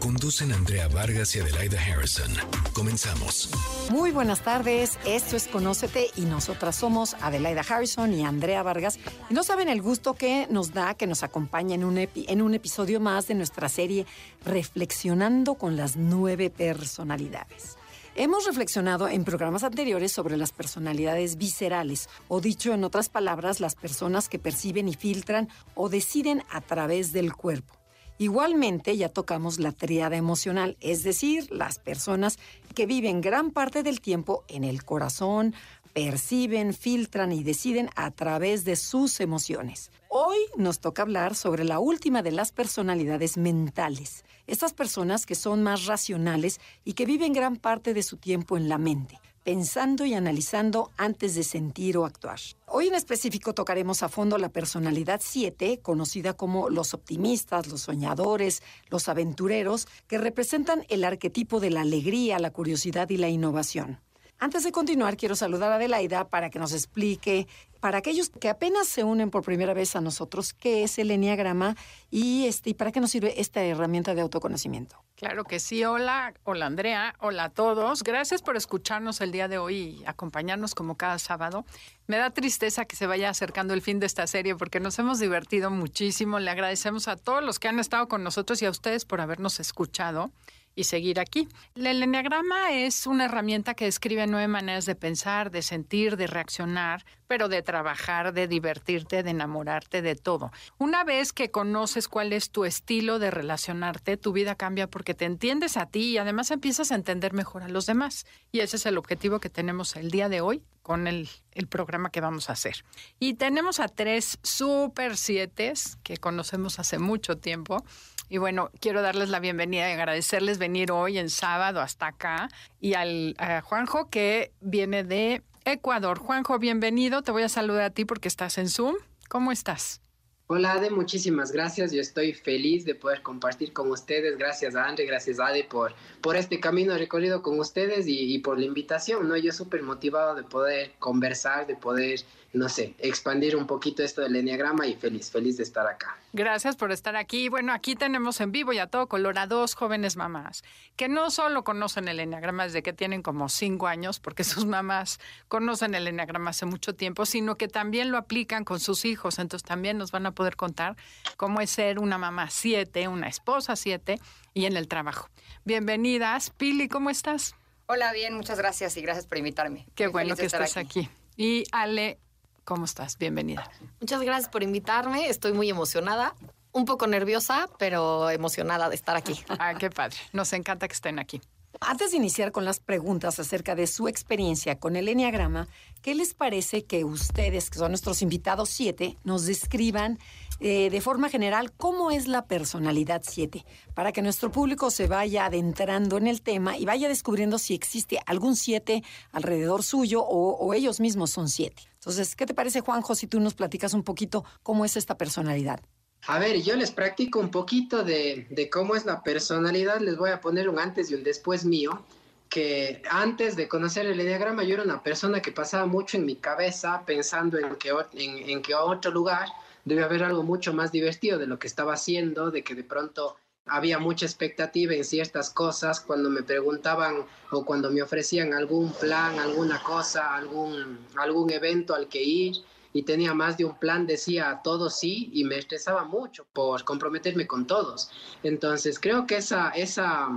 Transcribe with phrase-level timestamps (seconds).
[0.00, 2.30] Conducen Andrea Vargas y Adelaida Harrison.
[2.72, 3.50] Comenzamos.
[3.90, 8.98] Muy buenas tardes, esto es Conócete y nosotras somos Adelaida Harrison y Andrea Vargas.
[9.30, 12.54] Y no saben el gusto que nos da que nos acompañe en un, en un
[12.54, 14.06] episodio más de nuestra serie
[14.44, 17.76] Reflexionando con las nueve personalidades.
[18.14, 23.74] Hemos reflexionado en programas anteriores sobre las personalidades viscerales, o dicho en otras palabras, las
[23.74, 27.74] personas que perciben y filtran o deciden a través del cuerpo.
[28.18, 32.38] Igualmente ya tocamos la triada emocional, es decir, las personas
[32.74, 35.54] que viven gran parte del tiempo en el corazón,
[35.92, 39.90] perciben, filtran y deciden a través de sus emociones.
[40.08, 45.62] Hoy nos toca hablar sobre la última de las personalidades mentales, estas personas que son
[45.62, 50.12] más racionales y que viven gran parte de su tiempo en la mente, pensando y
[50.12, 52.40] analizando antes de sentir o actuar.
[52.66, 58.60] Hoy en específico tocaremos a fondo la personalidad 7, conocida como los optimistas, los soñadores,
[58.90, 64.00] los aventureros, que representan el arquetipo de la alegría, la curiosidad y la innovación.
[64.38, 67.48] Antes de continuar, quiero saludar a Adelaida para que nos explique,
[67.80, 71.74] para aquellos que apenas se unen por primera vez a nosotros, qué es el Enneagrama
[72.10, 75.02] y, este, y para qué nos sirve esta herramienta de autoconocimiento.
[75.16, 75.84] Claro que sí.
[75.84, 78.02] Hola, hola Andrea, hola a todos.
[78.02, 81.64] Gracias por escucharnos el día de hoy y acompañarnos como cada sábado.
[82.06, 85.18] Me da tristeza que se vaya acercando el fin de esta serie porque nos hemos
[85.18, 86.38] divertido muchísimo.
[86.40, 89.60] Le agradecemos a todos los que han estado con nosotros y a ustedes por habernos
[89.60, 90.30] escuchado
[90.76, 91.48] y seguir aquí.
[91.74, 97.04] El enneagrama es una herramienta que describe nueve maneras de pensar, de sentir, de reaccionar,
[97.26, 100.52] pero de trabajar, de divertirte, de enamorarte, de todo.
[100.78, 105.24] Una vez que conoces cuál es tu estilo de relacionarte, tu vida cambia porque te
[105.24, 108.26] entiendes a ti y además empiezas a entender mejor a los demás.
[108.52, 112.10] Y ese es el objetivo que tenemos el día de hoy con el, el programa
[112.10, 112.84] que vamos a hacer.
[113.18, 115.72] Y tenemos a tres super siete
[116.04, 117.84] que conocemos hace mucho tiempo
[118.28, 122.48] y bueno, quiero darles la bienvenida y agradecerles venir hoy en sábado hasta acá
[122.80, 126.20] y al a Juanjo que viene de Ecuador.
[126.20, 127.22] Juanjo, bienvenido.
[127.22, 128.94] Te voy a saludar a ti porque estás en Zoom.
[129.28, 130.05] ¿Cómo estás?
[130.48, 131.90] Hola Ade, muchísimas gracias.
[131.90, 134.38] Yo estoy feliz de poder compartir con ustedes.
[134.38, 138.56] Gracias a Andre, gracias Ade por, por este camino recorrido con ustedes y, y por
[138.56, 139.28] la invitación.
[139.28, 139.36] ¿no?
[139.36, 142.20] Yo súper motivado de poder conversar, de poder
[142.52, 146.16] no sé, expandir un poquito esto del enneagrama y feliz, feliz de estar acá.
[146.32, 147.48] Gracias por estar aquí.
[147.48, 150.64] Bueno, aquí tenemos en vivo y a todo color a dos jóvenes mamás
[150.96, 155.18] que no solo conocen el enneagrama desde que tienen como cinco años, porque sus mamás
[155.48, 159.38] conocen el enneagrama hace mucho tiempo, sino que también lo aplican con sus hijos.
[159.38, 160.96] Entonces también nos van a poder contar
[161.36, 164.20] cómo es ser una mamá siete, una esposa siete
[164.54, 165.28] y en el trabajo.
[165.64, 166.50] Bienvenidas.
[166.50, 167.54] Pili, ¿cómo estás?
[167.86, 169.86] Hola, bien, muchas gracias y gracias por invitarme.
[169.94, 171.00] Qué bueno que estés aquí.
[171.00, 171.10] aquí.
[171.36, 172.18] Y Ale,
[172.66, 173.16] ¿Cómo estás?
[173.16, 173.70] Bienvenida.
[174.00, 175.28] Muchas gracias por invitarme.
[175.28, 176.34] Estoy muy emocionada.
[176.72, 179.34] Un poco nerviosa, pero emocionada de estar aquí.
[179.60, 180.16] Ah, qué padre.
[180.32, 181.40] Nos encanta que estén aquí.
[181.80, 185.68] Antes de iniciar con las preguntas acerca de su experiencia con el Enneagrama,
[186.02, 190.18] ¿qué les parece que ustedes, que son nuestros invitados siete, nos describan
[190.58, 193.64] eh, de forma general cómo es la personalidad 7?
[193.94, 198.18] Para que nuestro público se vaya adentrando en el tema y vaya descubriendo si existe
[198.26, 201.80] algún 7 alrededor suyo o, o ellos mismos son 7.
[202.06, 205.80] Entonces, ¿qué te parece, Juanjo, si tú nos platicas un poquito cómo es esta personalidad?
[206.28, 210.40] A ver, yo les practico un poquito de, cómo es la personalidad, les voy a
[210.40, 212.04] poner un antes y un después mío,
[212.48, 216.36] que antes de conocer el enneagrama yo era una persona que pasaba mucho en mi
[216.36, 219.48] cabeza pensando en que, en, en que otro lugar
[219.84, 223.36] debe haber algo mucho más divertido de lo que estaba haciendo, de que de pronto
[223.66, 229.38] había mucha expectativa en ciertas cosas cuando me preguntaban o cuando me ofrecían algún plan,
[229.38, 232.56] alguna cosa, algún, algún evento al que ir
[232.92, 237.46] y tenía más de un plan, decía todo sí y me estresaba mucho por comprometerme
[237.46, 238.10] con todos.
[238.42, 240.28] Entonces creo que esa, esa,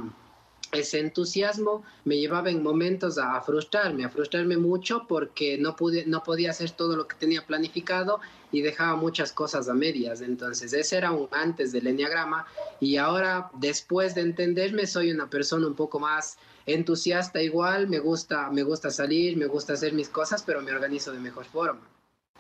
[0.71, 6.23] ese entusiasmo me llevaba en momentos a frustrarme, a frustrarme mucho porque no, pude, no
[6.23, 8.19] podía hacer todo lo que tenía planificado
[8.51, 10.21] y dejaba muchas cosas a medias.
[10.21, 12.45] Entonces ese era un antes del enneagrama
[12.79, 18.49] y ahora después de entenderme soy una persona un poco más entusiasta igual, me gusta,
[18.51, 21.81] me gusta salir, me gusta hacer mis cosas, pero me organizo de mejor forma.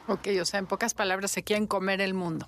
[0.07, 2.47] Ok, o sea, en pocas palabras se quieren comer el mundo.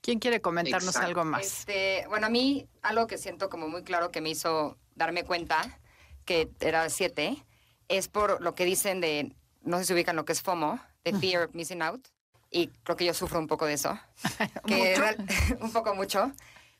[0.00, 1.08] ¿Quién quiere comentarnos Exacto.
[1.08, 1.46] algo más?
[1.46, 5.80] Este, bueno, a mí algo que siento como muy claro que me hizo darme cuenta
[6.24, 7.42] que era siete
[7.88, 11.14] es por lo que dicen de, no sé si ubican lo que es FOMO, de
[11.14, 12.08] Fear of Missing Out,
[12.50, 13.98] y creo que yo sufro un poco de eso,
[14.66, 14.94] que
[15.60, 16.32] un poco mucho,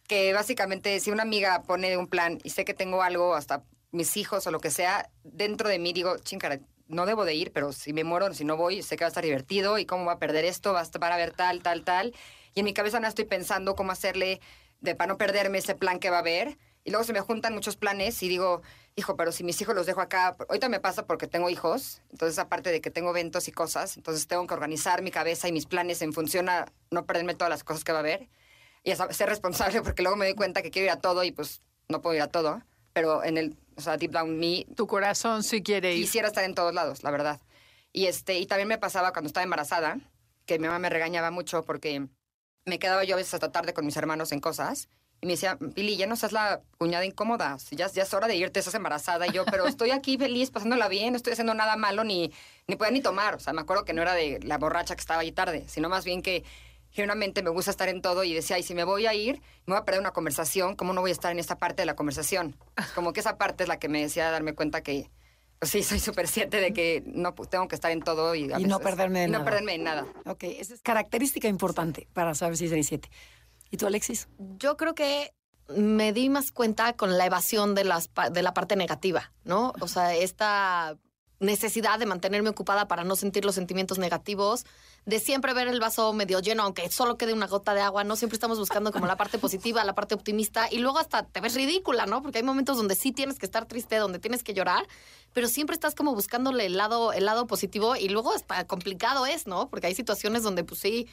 [0.07, 4.17] que básicamente si una amiga pone un plan y sé que tengo algo, hasta mis
[4.19, 7.73] hijos o lo que sea, dentro de mí digo, chingara, no debo de ir, pero
[7.73, 10.13] si me muero, si no voy, sé que va a estar divertido y cómo va
[10.13, 12.15] a perder esto, va a estar para ver tal, tal, tal.
[12.55, 14.41] Y en mi cabeza no estoy pensando cómo hacerle
[14.81, 16.59] de para no perderme ese plan que va a haber.
[16.89, 18.63] Y luego se me juntan muchos planes y digo,
[18.97, 22.39] hijo, pero si mis hijos los dejo acá, ahorita me pasa porque tengo hijos, entonces
[22.39, 25.67] aparte de que tengo eventos y cosas, entonces tengo que organizar mi cabeza y mis
[25.67, 28.31] planes en función a no perderme todas las cosas que va a haber
[28.85, 31.31] y a ser responsable porque luego me doy cuenta que quiero ir a todo y
[31.31, 32.63] pues no puedo ir a todo,
[32.95, 36.07] pero en el, o sea, deep down me, Tu corazón sí quiere ir.
[36.07, 37.39] quisiera estar en todos lados, la verdad.
[37.93, 39.99] Y este y también me pasaba cuando estaba embarazada,
[40.47, 42.09] que mi mamá me regañaba mucho porque
[42.65, 44.89] me quedaba yo a veces hasta tarde con mis hermanos en cosas.
[45.21, 48.37] Y me decía, Pili, ya no seas la cuñada incómoda, ya, ya es hora de
[48.37, 49.27] irte, estás embarazada.
[49.27, 52.33] Y yo, pero estoy aquí feliz, pasándola bien, no estoy haciendo nada malo, ni,
[52.69, 53.35] ni podía ni tomar.
[53.35, 55.89] O sea, me acuerdo que no era de la borracha que estaba ahí tarde, sino
[55.89, 56.45] más bien que
[56.91, 59.75] genuinamente me gusta estar en todo y decía, y si me voy a ir, me
[59.75, 61.97] voy a perder una conversación, ¿cómo no voy a estar en esta parte de la
[61.97, 62.57] conversación?
[62.95, 65.11] Como que esa parte es la que me decía darme cuenta que,
[65.59, 68.61] pues sí, soy súper siete de que no tengo que estar en todo y, a
[68.61, 70.07] Y no perderme de y no perderme de nada.
[70.27, 73.11] Ok, esa es característica importante para saber si es 7.
[73.71, 74.29] ¿Y tú, Alexis?
[74.59, 75.35] Yo creo que
[75.69, 79.73] me di más cuenta con la evasión de, las, de la parte negativa, ¿no?
[79.81, 80.97] O sea, esta
[81.41, 84.65] necesidad de mantenerme ocupada para no sentir los sentimientos negativos,
[85.05, 88.17] de siempre ver el vaso medio lleno, aunque solo quede una gota de agua, ¿no?
[88.17, 91.55] Siempre estamos buscando como la parte positiva, la parte optimista, y luego hasta te ves
[91.55, 92.23] ridícula, ¿no?
[92.23, 94.87] Porque hay momentos donde sí tienes que estar triste, donde tienes que llorar,
[95.33, 99.47] pero siempre estás como buscándole el lado, el lado positivo, y luego hasta complicado es,
[99.47, 99.69] ¿no?
[99.69, 101.07] Porque hay situaciones donde pues sí,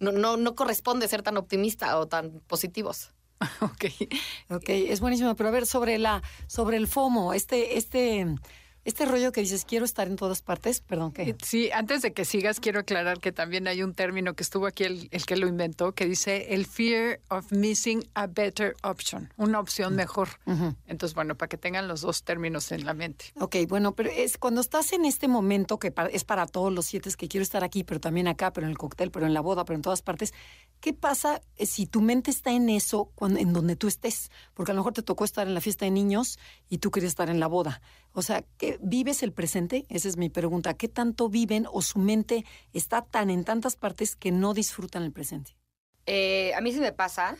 [0.00, 3.10] no, no, no corresponde ser tan optimista o tan positivos.
[3.60, 3.84] Ok.
[4.50, 5.36] Ok, es buenísimo.
[5.36, 8.26] Pero a ver, sobre la, sobre el FOMO, este, este,
[8.88, 11.36] este rollo que dices, quiero estar en todas partes, perdón, ¿qué?
[11.44, 14.84] Sí, antes de que sigas, quiero aclarar que también hay un término que estuvo aquí
[14.84, 19.60] el, el que lo inventó, que dice el fear of missing a better option, una
[19.60, 20.28] opción mejor.
[20.86, 23.26] Entonces, bueno, para que tengan los dos términos en la mente.
[23.38, 27.10] Ok, bueno, pero es cuando estás en este momento que es para todos los siete,
[27.16, 29.64] que quiero estar aquí, pero también acá, pero en el cóctel, pero en la boda,
[29.64, 30.32] pero en todas partes.
[30.80, 34.30] ¿Qué pasa eh, si tu mente está en eso, cuando, en donde tú estés?
[34.54, 36.38] Porque a lo mejor te tocó estar en la fiesta de niños
[36.68, 37.82] y tú querías estar en la boda.
[38.18, 39.86] O sea, ¿qué, ¿vives el presente?
[39.90, 40.74] Esa es mi pregunta.
[40.74, 45.12] ¿Qué tanto viven o su mente está tan en tantas partes que no disfrutan el
[45.12, 45.56] presente?
[46.04, 47.36] Eh, a mí sí me pasa.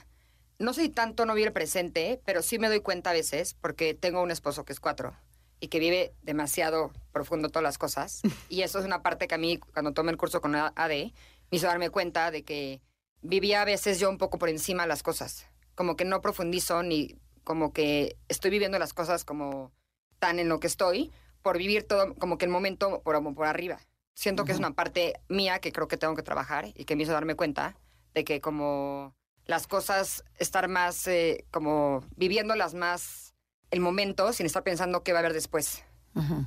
[0.60, 3.94] No soy tanto no vivir el presente, pero sí me doy cuenta a veces, porque
[3.94, 5.16] tengo un esposo que es cuatro
[5.58, 8.22] y que vive demasiado profundo todas las cosas.
[8.48, 11.12] Y eso es una parte que a mí, cuando tomé el curso con AD, me
[11.50, 12.80] hizo darme cuenta de que
[13.20, 15.44] vivía a veces yo un poco por encima de las cosas.
[15.74, 19.72] Como que no profundizo ni como que estoy viviendo las cosas como
[20.18, 21.10] tan en lo que estoy,
[21.42, 23.80] por vivir todo como que el momento por, por arriba.
[24.14, 27.04] Siento que es una parte mía que creo que tengo que trabajar y que me
[27.04, 27.76] hizo darme cuenta
[28.14, 29.14] de que como
[29.46, 33.34] las cosas, estar más eh, como viviéndolas más
[33.70, 35.84] el momento sin estar pensando qué va a haber después.
[36.14, 36.46] Ujú.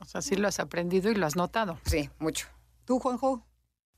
[0.00, 1.78] O sea, sí lo has aprendido y lo has notado.
[1.86, 2.46] Sí, mucho.
[2.84, 3.44] ¿Tú, Juanjo?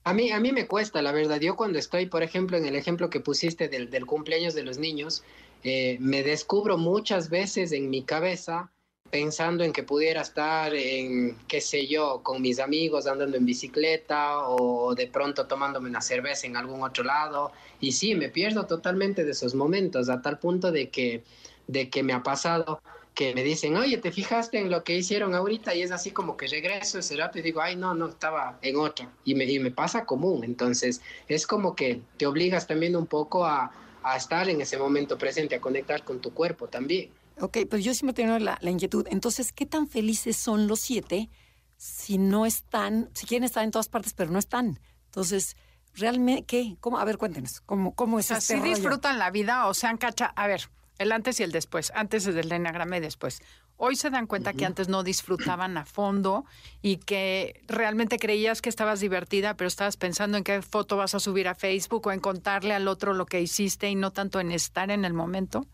[0.05, 1.41] A mí, a mí me cuesta, la verdad.
[1.41, 4.79] Yo cuando estoy, por ejemplo, en el ejemplo que pusiste del, del cumpleaños de los
[4.79, 5.25] niños,
[5.65, 8.71] eh, me descubro muchas veces en mi cabeza
[9.11, 14.49] pensando en que pudiera estar en, qué sé yo, con mis amigos andando en bicicleta
[14.49, 17.53] o de pronto tomándome una cerveza en algún otro lado.
[17.81, 21.25] Y sí, me pierdo totalmente de esos momentos, a tal punto de que,
[21.67, 22.81] de que me ha pasado
[23.17, 25.75] que me dicen, oye, ¿te fijaste en lo que hicieron ahorita?
[25.75, 28.77] Y es así como que regreso ese rato y digo, ay, no, no, estaba en
[28.77, 29.11] otra.
[29.25, 30.45] Y me, y me pasa común.
[30.45, 35.17] Entonces, es como que te obligas también un poco a, a estar en ese momento
[35.17, 37.11] presente, a conectar con tu cuerpo también.
[37.41, 39.07] Ok, pues yo siempre tengo la, la inquietud.
[39.11, 41.29] Entonces, ¿qué tan felices son los siete
[41.77, 44.81] si no están, si quieren estar en todas partes, pero no están?
[45.07, 45.57] Entonces,
[45.95, 46.77] ¿realmente qué?
[46.81, 46.99] ¿Cómo?
[46.99, 48.75] A ver, cuéntenos, ¿cómo, cómo O es sea, este sí rollo?
[48.75, 50.27] disfrutan la vida o se han cacha.
[50.37, 51.93] A ver, el antes y el después.
[51.95, 53.41] Antes es del enagrama y después.
[53.79, 56.47] Hoy se dan cuenta que antes no disfrutaban a fondo
[56.81, 61.21] y que realmente creías que estabas divertida, pero estabas pensando en qué foto vas a
[61.21, 64.51] subir a Facebook o en contarle al otro lo que hiciste y no tanto en
[64.51, 65.67] estar en el momento.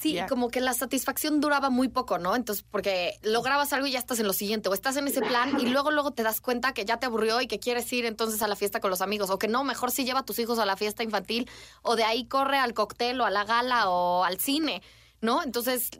[0.00, 2.34] Sí, como que la satisfacción duraba muy poco, ¿no?
[2.34, 5.60] Entonces, porque lograbas algo y ya estás en lo siguiente, o estás en ese plan
[5.60, 8.40] y luego luego te das cuenta que ya te aburrió y que quieres ir entonces
[8.40, 10.58] a la fiesta con los amigos, o que no, mejor sí lleva a tus hijos
[10.58, 11.50] a la fiesta infantil,
[11.82, 14.82] o de ahí corre al cóctel o a la gala o al cine,
[15.20, 15.42] ¿no?
[15.42, 15.90] Entonces,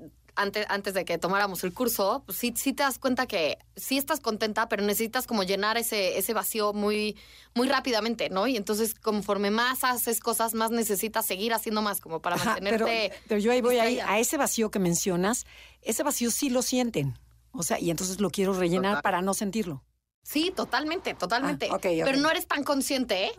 [0.41, 3.99] antes, antes de que tomáramos el curso, pues sí, sí te das cuenta que sí
[3.99, 7.17] estás contenta, pero necesitas como llenar ese, ese vacío muy,
[7.55, 8.47] muy rápidamente, ¿no?
[8.47, 12.87] Y entonces, conforme más haces cosas, más necesitas seguir haciendo más, como para Ajá, pero,
[12.87, 13.17] mantenerte.
[13.29, 15.47] pero yo ahí voy ahí, a ese vacío que mencionas,
[15.83, 17.19] ese vacío sí lo sienten.
[17.53, 19.03] O sea, y entonces lo quiero rellenar Total.
[19.03, 19.83] para no sentirlo.
[20.23, 21.69] Sí, totalmente, totalmente.
[21.71, 21.79] Ah.
[21.81, 23.33] Pero no eres tan consciente ¿eh?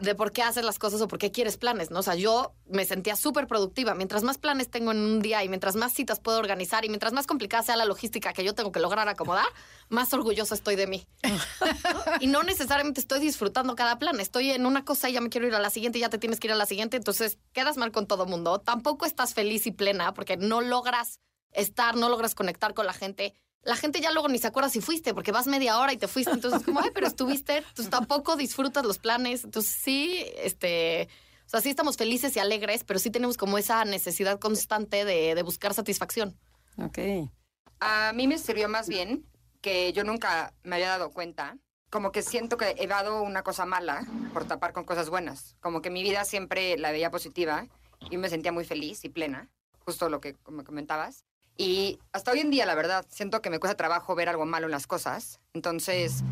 [0.00, 1.98] De por qué haces las cosas o por qué quieres planes, ¿no?
[1.98, 3.94] O sea, yo me sentía súper productiva.
[3.94, 7.12] Mientras más planes tengo en un día y mientras más citas puedo organizar y mientras
[7.12, 9.46] más complicada sea la logística que yo tengo que lograr acomodar,
[9.88, 11.06] más orgullosa estoy de mí.
[12.20, 14.20] Y no necesariamente estoy disfrutando cada plan.
[14.20, 16.18] Estoy en una cosa y ya me quiero ir a la siguiente y ya te
[16.18, 16.96] tienes que ir a la siguiente.
[16.96, 18.58] Entonces quedas mal con todo mundo.
[18.60, 21.20] Tampoco estás feliz y plena porque no logras
[21.52, 23.34] estar, no logras conectar con la gente.
[23.62, 26.08] La gente ya luego ni se acuerda si fuiste, porque vas media hora y te
[26.08, 26.32] fuiste.
[26.32, 27.58] Entonces, como, ay, pero estuviste.
[27.58, 29.44] Entonces tampoco disfrutas los planes.
[29.44, 31.08] Entonces, sí, este.
[31.46, 35.34] O sea, sí estamos felices y alegres, pero sí tenemos como esa necesidad constante de,
[35.34, 36.38] de buscar satisfacción.
[36.78, 36.98] Ok.
[37.80, 39.26] A mí me sirvió más bien
[39.60, 41.56] que yo nunca me había dado cuenta.
[41.90, 45.56] Como que siento que he dado una cosa mala por tapar con cosas buenas.
[45.60, 47.66] Como que mi vida siempre la veía positiva
[48.10, 49.50] y me sentía muy feliz y plena.
[49.80, 51.24] Justo lo que me comentabas.
[51.60, 54.64] Y hasta hoy en día, la verdad, siento que me cuesta trabajo ver algo malo
[54.66, 55.40] en las cosas.
[55.52, 56.22] Entonces,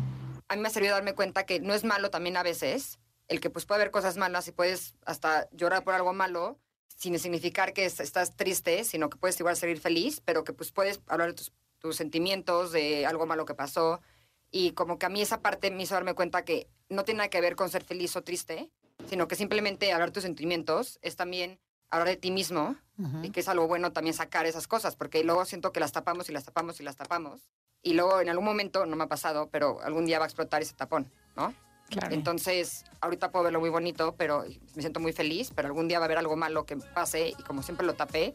[0.47, 3.39] a mí me ha servido darme cuenta que no es malo también a veces el
[3.39, 6.57] que pues puede haber cosas malas y puedes hasta llorar por algo malo
[6.97, 10.71] sin significar que es- estás triste, sino que puedes igual salir feliz, pero que pues
[10.71, 14.01] puedes hablar de tus, tus sentimientos, de algo malo que pasó.
[14.49, 17.29] Y como que a mí esa parte me hizo darme cuenta que no tiene nada
[17.29, 18.71] que ver con ser feliz o triste,
[19.07, 21.59] sino que simplemente hablar tus sentimientos es también
[21.89, 22.75] hablar de ti mismo
[23.23, 26.27] y que es algo bueno también sacar esas cosas, porque luego siento que las tapamos
[26.29, 27.49] y las tapamos y las tapamos.
[27.81, 30.61] Y luego en algún momento, no me ha pasado, pero algún día va a explotar
[30.61, 31.53] ese tapón, ¿no?
[31.89, 32.13] Claro.
[32.13, 34.43] Entonces, ahorita puedo verlo muy bonito, pero
[34.75, 37.43] me siento muy feliz, pero algún día va a haber algo malo que pase y
[37.43, 38.33] como siempre lo tapé,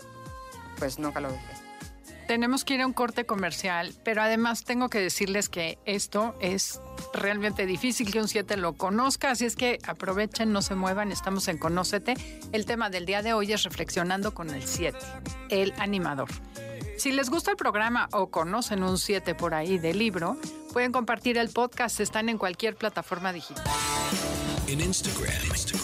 [0.79, 1.64] pues nunca lo dejé.
[2.27, 6.81] Tenemos que ir a un corte comercial, pero además tengo que decirles que esto es
[7.13, 11.49] realmente difícil que un 7 lo conozca, así es que aprovechen, no se muevan, estamos
[11.49, 12.15] en Conócete.
[12.53, 14.99] El tema del día de hoy es reflexionando con el 7,
[15.51, 16.29] el animador.
[16.97, 20.39] Si les gusta el programa o conocen un 7 por ahí de libro,
[20.73, 23.65] pueden compartir el podcast, están en cualquier plataforma digital.
[24.67, 25.84] En Instagram, Instagram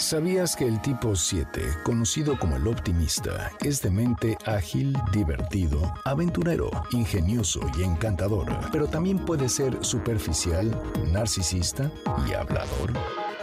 [0.00, 6.70] ¿Sabías que el tipo 7, conocido como el optimista, es de mente ágil, divertido, aventurero,
[6.92, 10.74] ingenioso y encantador, pero también puede ser superficial,
[11.12, 11.92] narcisista
[12.26, 12.94] y hablador?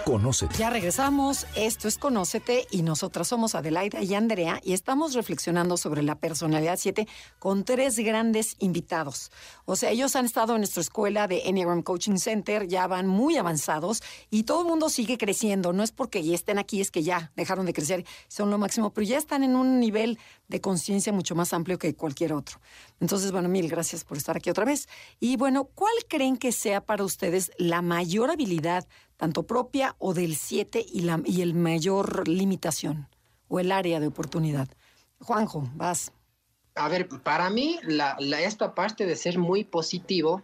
[0.07, 0.57] Conócete.
[0.57, 6.01] Ya regresamos, esto es Conócete y nosotras somos Adelaida y Andrea y estamos reflexionando sobre
[6.01, 7.05] la personalidad 7
[7.39, 9.33] con tres grandes invitados.
[9.65, 13.35] O sea, ellos han estado en nuestra escuela de Enneagram Coaching Center, ya van muy
[13.35, 15.73] avanzados y todo el mundo sigue creciendo.
[15.73, 18.93] No es porque ya estén aquí, es que ya dejaron de crecer, son lo máximo,
[18.93, 22.61] pero ya están en un nivel de conciencia mucho más amplio que cualquier otro.
[22.99, 24.87] Entonces, bueno, mil gracias por estar aquí otra vez.
[25.19, 28.87] Y bueno, ¿cuál creen que sea para ustedes la mayor habilidad,
[29.17, 33.07] tanto propia o del 7 y, la, y el mayor limitación
[33.47, 34.67] o el área de oportunidad?
[35.19, 36.11] Juanjo, vas.
[36.75, 40.41] A ver, para mí, la, la- esta parte de ser muy positivo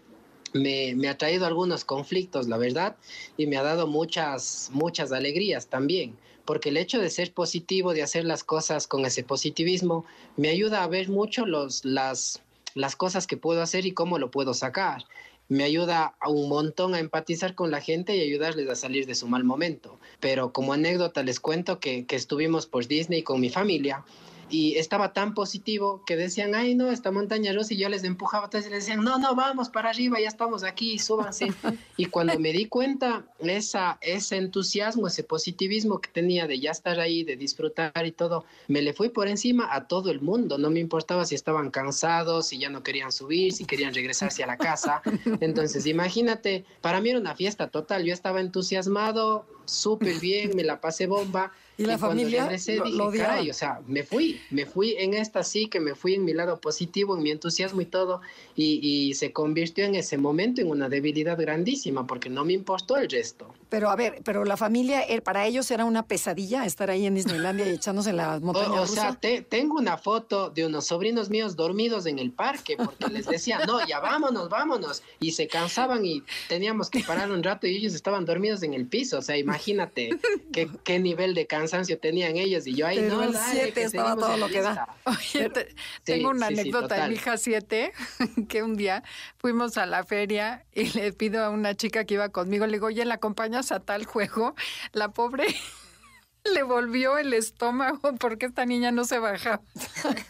[0.54, 2.96] me, me ha traído algunos conflictos, la verdad,
[3.38, 8.04] y me ha dado muchas, muchas alegrías también, porque el hecho de ser positivo, de
[8.04, 10.06] hacer las cosas con ese positivismo,
[10.38, 12.43] me ayuda a ver mucho los, las,
[12.76, 15.06] las cosas que puedo hacer y cómo lo puedo sacar.
[15.50, 19.16] Me ayuda a un montón a empatizar con la gente y ayudarles a salir de
[19.16, 20.00] su mal momento.
[20.20, 24.06] Pero como anécdota les cuento que, que estuvimos por Disney con mi familia
[24.50, 28.46] y estaba tan positivo que decían, ay, no, esta montaña rusa, y yo les empujaba,
[28.46, 31.48] entonces les decían, no, no, vamos para arriba, ya estamos aquí, súbanse.
[31.98, 37.00] y cuando me di cuenta, esa, ese entusiasmo, ese positivismo que tenía de ya estar
[37.00, 40.70] ahí, de disfrutar y todo, me le fui por encima a todo el mundo, no
[40.70, 44.58] me importaba si estaban cansados, si ya no querían subir, si querían regresarse a la
[44.58, 45.02] casa.
[45.40, 50.82] Entonces, imagínate, para mí era una fiesta total, yo estaba entusiasmado, súper bien, me la
[50.82, 51.52] pasé bomba.
[51.78, 53.12] ¿Y la cuando familia regresé lo- dije, lo?
[53.12, 56.34] "Caray, o sea, me fui, me fui en esta sí, que me fui en mi
[56.34, 58.22] lado positivo, en mi entusiasmo y todo,
[58.56, 62.98] y, y se convirtió en ese momento en una debilidad grandísima, porque no me importó
[62.98, 63.54] el resto.
[63.74, 67.16] Pero a ver, pero la familia, eh, para ellos era una pesadilla estar ahí en
[67.16, 69.02] Disneylandia y echándose en la O, montaña o rusa.
[69.02, 73.26] sea, te- tengo una foto de unos sobrinos míos dormidos en el parque, porque les
[73.26, 77.76] decía, no, ya vámonos, vámonos, y se cansaban y teníamos que parar un rato y
[77.76, 80.20] ellos estaban dormidos en el piso, o sea, imagínate
[80.52, 83.72] qué, qué nivel de cansancio tenían ellos, y yo ahí, Pero no, el dale, siete
[83.74, 84.86] que estaba todo lo que da.
[85.04, 85.40] fiesta".
[85.40, 87.10] Oye, te- tengo una sí, sí, anécdota de total.
[87.10, 87.92] mi hija 7,
[88.50, 89.04] que un día
[89.40, 92.86] fuimos a la feria y le pido a una chica que iba conmigo, le digo,
[92.86, 94.56] oye, ¿la acompañas a tal juego?
[94.92, 95.46] La pobre
[96.54, 99.62] le volvió el estómago porque esta niña no se bajaba.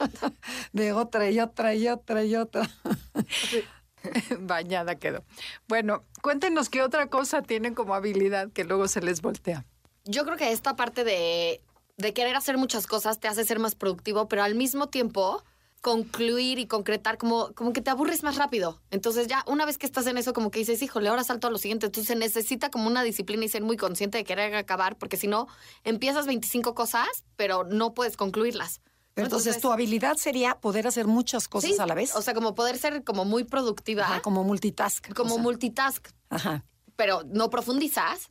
[0.74, 2.70] De otra y otra y otra y otra.
[4.40, 5.24] Bañada quedó.
[5.68, 9.66] Bueno, cuéntenos qué otra cosa tienen como habilidad que luego se les voltea.
[10.06, 11.62] Yo creo que esta parte de,
[11.98, 15.44] de querer hacer muchas cosas te hace ser más productivo, pero al mismo tiempo
[15.84, 18.80] concluir y concretar, como, como que te aburres más rápido.
[18.90, 21.52] Entonces ya una vez que estás en eso, como que dices, híjole, ahora salto a
[21.52, 21.88] lo siguiente.
[21.88, 25.28] Entonces se necesita como una disciplina y ser muy consciente de querer acabar, porque si
[25.28, 25.50] no,
[25.84, 28.80] empiezas 25 cosas, pero no puedes concluirlas.
[29.13, 32.16] Pero entonces, tu habilidad sería poder hacer muchas cosas Sí, a la vez.
[32.16, 35.13] O sea, como poder ser como muy productiva, Ajá, como multitask.
[35.13, 35.44] como o sea.
[35.44, 36.63] multitask, Ajá.
[36.96, 38.30] Pero no profundizas,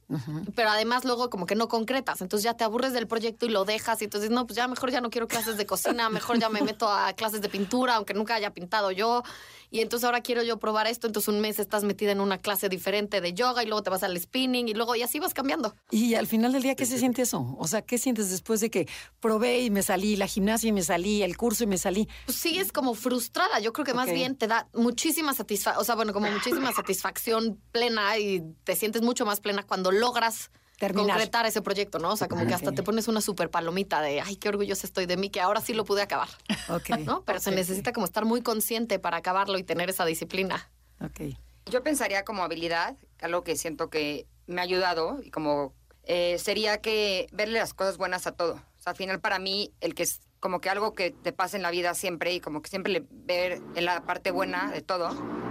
[0.55, 2.21] pero además luego como que no concretas.
[2.21, 4.91] Entonces ya te aburres del proyecto y lo dejas y entonces, no, pues ya mejor
[4.91, 8.15] ya no quiero clases de cocina, mejor ya me meto a clases de pintura, aunque
[8.15, 9.23] nunca haya pintado yo.
[9.71, 12.69] Y entonces ahora quiero yo probar esto, entonces un mes estás metida en una clase
[12.69, 15.75] diferente de yoga y luego te vas al spinning y luego y así vas cambiando.
[15.91, 17.57] Y al final del día, ¿qué se siente eso?
[17.59, 18.87] O sea, ¿qué sientes después de que
[19.19, 22.07] probé y me salí, la gimnasia y me salí, el curso y me salí?
[22.27, 23.61] Pues sigues como frustrada.
[23.61, 27.59] Yo creo que más bien te da muchísima satisfacción, o sea, bueno, como muchísima satisfacción
[27.71, 31.17] plena y te sientes mucho más plena cuando logras Terminar.
[31.17, 32.11] concretar ese proyecto, ¿no?
[32.13, 35.07] O sea, como que hasta te pones una super palomita de, ay, qué orgullosa estoy
[35.07, 36.29] de mí, que ahora sí lo pude acabar,
[36.69, 36.91] Ok.
[37.07, 37.23] ¿no?
[37.25, 40.71] Pero se necesita como estar muy consciente para acabarlo y tener esa disciplina.
[41.01, 41.37] Ok.
[41.67, 45.73] Yo pensaría como habilidad, algo que siento que me ha ayudado y como
[46.05, 48.55] eh, sería que verle las cosas buenas a todo.
[48.55, 51.57] O sea, al final para mí el que es como que algo que te pasa
[51.57, 55.11] en la vida siempre y como que siempre ver en la parte buena de todo.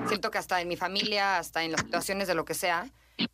[0.09, 2.89] Siento que hasta en mi familia, hasta en las situaciones de lo que sea,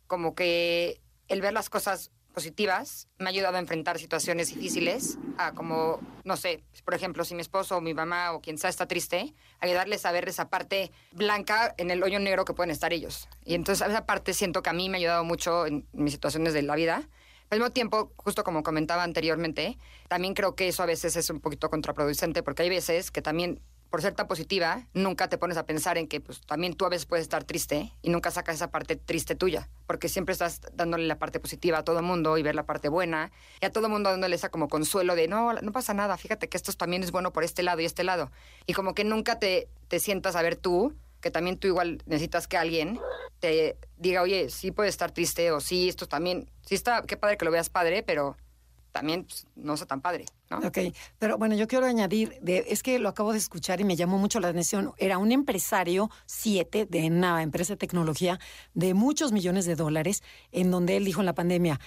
[0.06, 5.50] como que el ver las cosas positivas me ha ayudado a enfrentar situaciones difíciles, a
[5.50, 8.86] como, no sé, por ejemplo, si mi esposo o mi mamá o quien sea está
[8.86, 13.28] triste, ayudarles a ver esa parte blanca en el hoyo negro que pueden estar ellos.
[13.44, 16.54] Y entonces esa parte siento que a mí me ha ayudado mucho en mis situaciones
[16.54, 17.08] de la vida.
[17.50, 19.78] Al mismo tiempo, justo como comentaba anteriormente,
[20.08, 23.60] también creo que eso a veces es un poquito contraproducente porque hay veces que también
[23.90, 26.88] por ser tan positiva, nunca te pones a pensar en que pues también tú a
[26.88, 31.06] veces puedes estar triste y nunca sacas esa parte triste tuya, porque siempre estás dándole
[31.06, 34.10] la parte positiva a todo mundo y ver la parte buena, y a todo mundo
[34.10, 37.32] dándole esa como consuelo de no, no pasa nada, fíjate que esto también es bueno
[37.32, 38.30] por este lado y este lado.
[38.66, 42.46] Y como que nunca te, te sientas a ver tú, que también tú igual necesitas
[42.46, 42.98] que alguien
[43.40, 47.36] te diga, oye, sí puedes estar triste o sí, esto también, sí está, qué padre
[47.36, 48.36] que lo veas padre, pero
[48.92, 50.58] también pues, no está tan padre, ¿no?
[50.58, 50.78] Ok,
[51.18, 54.18] pero bueno, yo quiero añadir, de, es que lo acabo de escuchar y me llamó
[54.18, 54.92] mucho la atención.
[54.98, 58.40] Era un empresario, siete, de una empresa de tecnología
[58.74, 61.78] de muchos millones de dólares, en donde él dijo en la pandemia,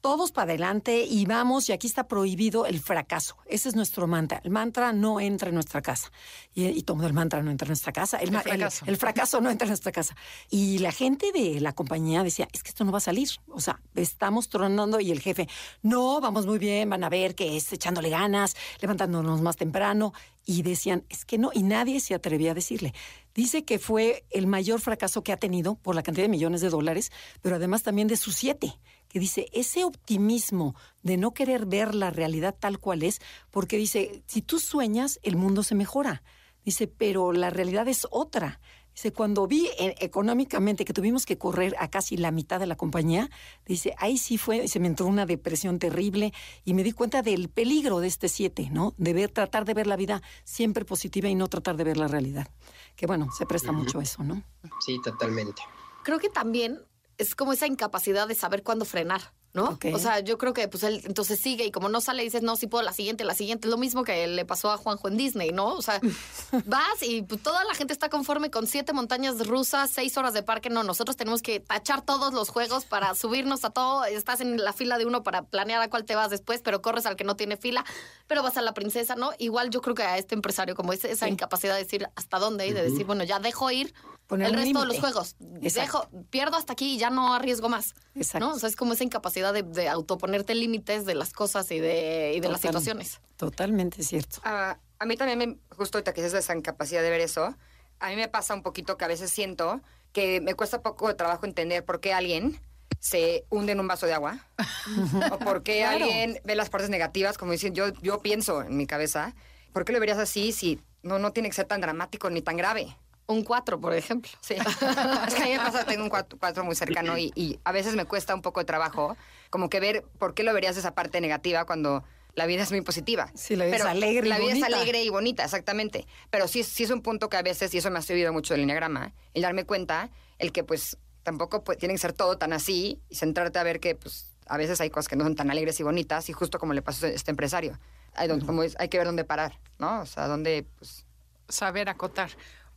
[0.00, 3.36] todos para adelante y vamos, y aquí está prohibido el fracaso.
[3.46, 4.40] Ese es nuestro mantra.
[4.44, 6.10] El mantra no entra en nuestra casa.
[6.54, 8.16] Y, y todo el mantra no entra en nuestra casa.
[8.18, 8.84] El, ma- el- fracaso.
[8.86, 10.16] el fracaso no entra en nuestra casa.
[10.50, 13.28] Y la gente de la compañía decía, es que esto no va a salir.
[13.48, 15.48] O sea, estamos tronando y el jefe,
[15.82, 20.12] no, vamos muy bien, van a ver que es echándole ganas, levantándonos más temprano.
[20.46, 22.94] Y decían, es que no, y nadie se atrevía a decirle.
[23.34, 26.70] Dice que fue el mayor fracaso que ha tenido por la cantidad de millones de
[26.70, 28.74] dólares, pero además también de sus siete,
[29.10, 33.20] que dice, ese optimismo de no querer ver la realidad tal cual es,
[33.50, 36.22] porque dice, si tú sueñas, el mundo se mejora.
[36.64, 38.60] Dice, pero la realidad es otra.
[38.94, 42.76] Dice, cuando vi eh, económicamente que tuvimos que correr a casi la mitad de la
[42.76, 43.30] compañía,
[43.66, 46.32] dice, ahí sí fue, se me entró una depresión terrible
[46.64, 48.94] y me di cuenta del peligro de este siete, ¿no?
[48.96, 52.06] De ver, tratar de ver la vida siempre positiva y no tratar de ver la
[52.06, 52.48] realidad.
[52.94, 54.42] Que bueno, se presta mucho eso, ¿no?
[54.84, 55.62] Sí, totalmente.
[56.04, 56.80] Creo que también
[57.20, 59.32] es como esa incapacidad de saber cuándo frenar.
[59.52, 59.78] ¿no?
[59.92, 62.54] O sea, yo creo que pues él entonces sigue y como no sale dices, no,
[62.54, 63.66] sí puedo la siguiente, la siguiente.
[63.66, 65.74] Es lo mismo que le pasó a Juanjo en Disney, ¿no?
[65.74, 66.00] O sea,
[66.66, 70.44] vas y pues, toda la gente está conforme con siete montañas rusas, seis horas de
[70.44, 70.70] parque.
[70.70, 74.04] No, nosotros tenemos que tachar todos los juegos para subirnos a todo.
[74.04, 77.06] Estás en la fila de uno para planear a cuál te vas después, pero corres
[77.06, 77.84] al que no tiene fila,
[78.28, 79.32] pero vas a la princesa, ¿no?
[79.38, 82.68] Igual yo creo que a este empresario, como es esa incapacidad de decir hasta dónde
[82.68, 83.92] y de decir, bueno, ya dejo ir
[84.30, 85.36] Poner el un resto de los juegos.
[85.60, 86.08] Exacto.
[86.08, 87.94] Dejo, pierdo hasta aquí y ya no arriesgo más.
[88.14, 88.46] Exacto.
[88.46, 88.54] ¿no?
[88.54, 92.32] O sea, es como esa incapacidad de, de autoponerte límites de las cosas y de,
[92.36, 93.20] y de las situaciones.
[93.36, 94.40] Totalmente cierto.
[94.44, 97.56] A mí también, me, justo ahorita que es esa incapacidad de ver eso,
[97.98, 99.80] a mí me pasa un poquito que a veces siento
[100.12, 102.60] que me cuesta poco de trabajo entender por qué alguien
[103.00, 104.46] se hunde en un vaso de agua
[105.32, 106.04] o por qué Claro.
[106.04, 109.34] alguien ve las partes negativas, como dicen, yo, yo pienso en mi cabeza,
[109.72, 112.56] ¿por qué lo verías así si no, no tiene que ser tan dramático ni tan
[112.56, 112.96] grave?
[113.30, 114.30] Un cuatro, por ejemplo.
[114.40, 114.54] Sí.
[115.28, 117.72] es que a mí me pasa, tengo un cuatro, cuatro muy cercano y, y a
[117.72, 119.16] veces me cuesta un poco de trabajo,
[119.50, 122.02] como que ver por qué lo verías esa parte negativa cuando
[122.34, 123.30] la vida es muy positiva.
[123.34, 124.66] Sí, la vida es alegre y La vida bonita.
[124.68, 126.06] es alegre y bonita, exactamente.
[126.30, 128.54] Pero sí, sí es un punto que a veces, y eso me ha servido mucho
[128.54, 132.52] del enneagrama, el darme cuenta, el que pues tampoco pues, tiene que ser todo tan
[132.52, 135.50] así y centrarte a ver que pues a veces hay cosas que no son tan
[135.50, 137.78] alegres y bonitas y justo como le pasó a este empresario.
[138.14, 140.00] Hay, donde- como es- hay que ver dónde parar, ¿no?
[140.00, 141.04] O sea, dónde pues...
[141.48, 142.30] saber acotar.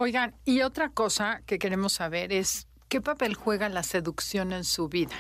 [0.04, 4.90] Oigan, y otra cosa que queremos saber es qué papel juega la seducción en su
[4.90, 5.16] vida.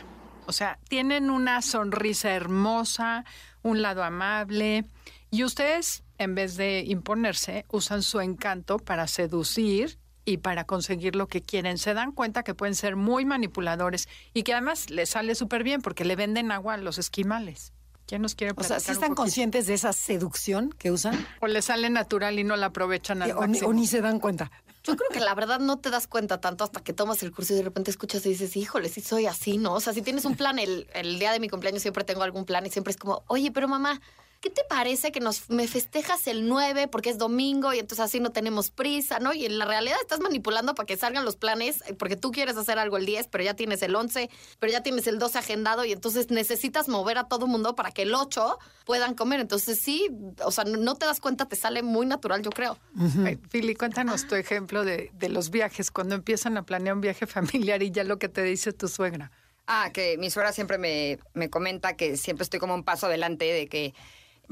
[0.45, 3.23] O sea, tienen una sonrisa hermosa,
[3.61, 4.83] un lado amable,
[5.31, 11.27] y ustedes, en vez de imponerse, usan su encanto para seducir y para conseguir lo
[11.27, 11.77] que quieren.
[11.77, 15.81] Se dan cuenta que pueden ser muy manipuladores y que además les sale súper bien
[15.81, 17.71] porque le venden agua a los esquimales.
[18.05, 21.25] ¿Quién nos quiere O sea, ¿sí están conscientes de esa seducción que usan?
[21.39, 23.69] O les sale natural y no la aprovechan al O ni, máximo.
[23.69, 24.51] o ni se dan cuenta.
[24.83, 27.53] Yo creo que la verdad no te das cuenta tanto hasta que tomas el curso
[27.53, 29.73] y de repente escuchas y dices, híjole, sí soy así, ¿no?
[29.73, 32.43] O sea, si tienes un plan, el, el día de mi cumpleaños siempre tengo algún
[32.43, 34.01] plan y siempre es como, oye, pero mamá,
[34.43, 38.19] ¿qué te parece que nos me festejas el 9 porque es domingo y entonces así
[38.19, 39.33] no tenemos prisa, ¿no?
[39.33, 42.57] Y en la realidad estás manipulando para que salgan los planes eh, porque tú quieres
[42.57, 44.29] hacer algo el 10, pero ya tienes el 11,
[44.59, 48.01] pero ya tienes el 12 agendado y entonces necesitas mover a todo mundo para que
[48.01, 49.39] el 8 puedan comer.
[49.39, 50.09] Entonces sí,
[50.43, 52.77] o sea, no- te das cuenta, te sale muy natural, yo creo.
[53.25, 57.25] Ay, Fili, cuéntanos tu ejemplo de, de los viajes, cuando empiezan a planear un viaje
[57.27, 59.31] familiar y ya lo que te dice tu suegra.
[59.67, 63.45] Ah, que mi suegra siempre me, me comenta que siempre estoy como un paso adelante
[63.45, 63.93] de que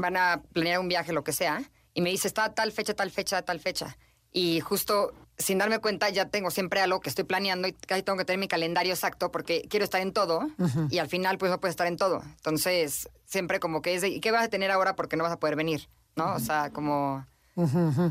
[0.01, 1.61] van a planear un viaje, lo que sea,
[1.93, 3.97] y me dice, está tal fecha, tal fecha, tal fecha.
[4.31, 8.17] Y justo sin darme cuenta ya tengo siempre algo que estoy planeando y casi tengo
[8.17, 10.47] que tener mi calendario exacto porque quiero estar en todo
[10.89, 12.21] y al final pues no puedes estar en todo.
[12.23, 15.33] Entonces siempre como que es de, ¿y qué vas a tener ahora porque no vas
[15.33, 15.89] a poder venir?
[16.15, 16.35] ¿No?
[16.35, 17.25] O sea, como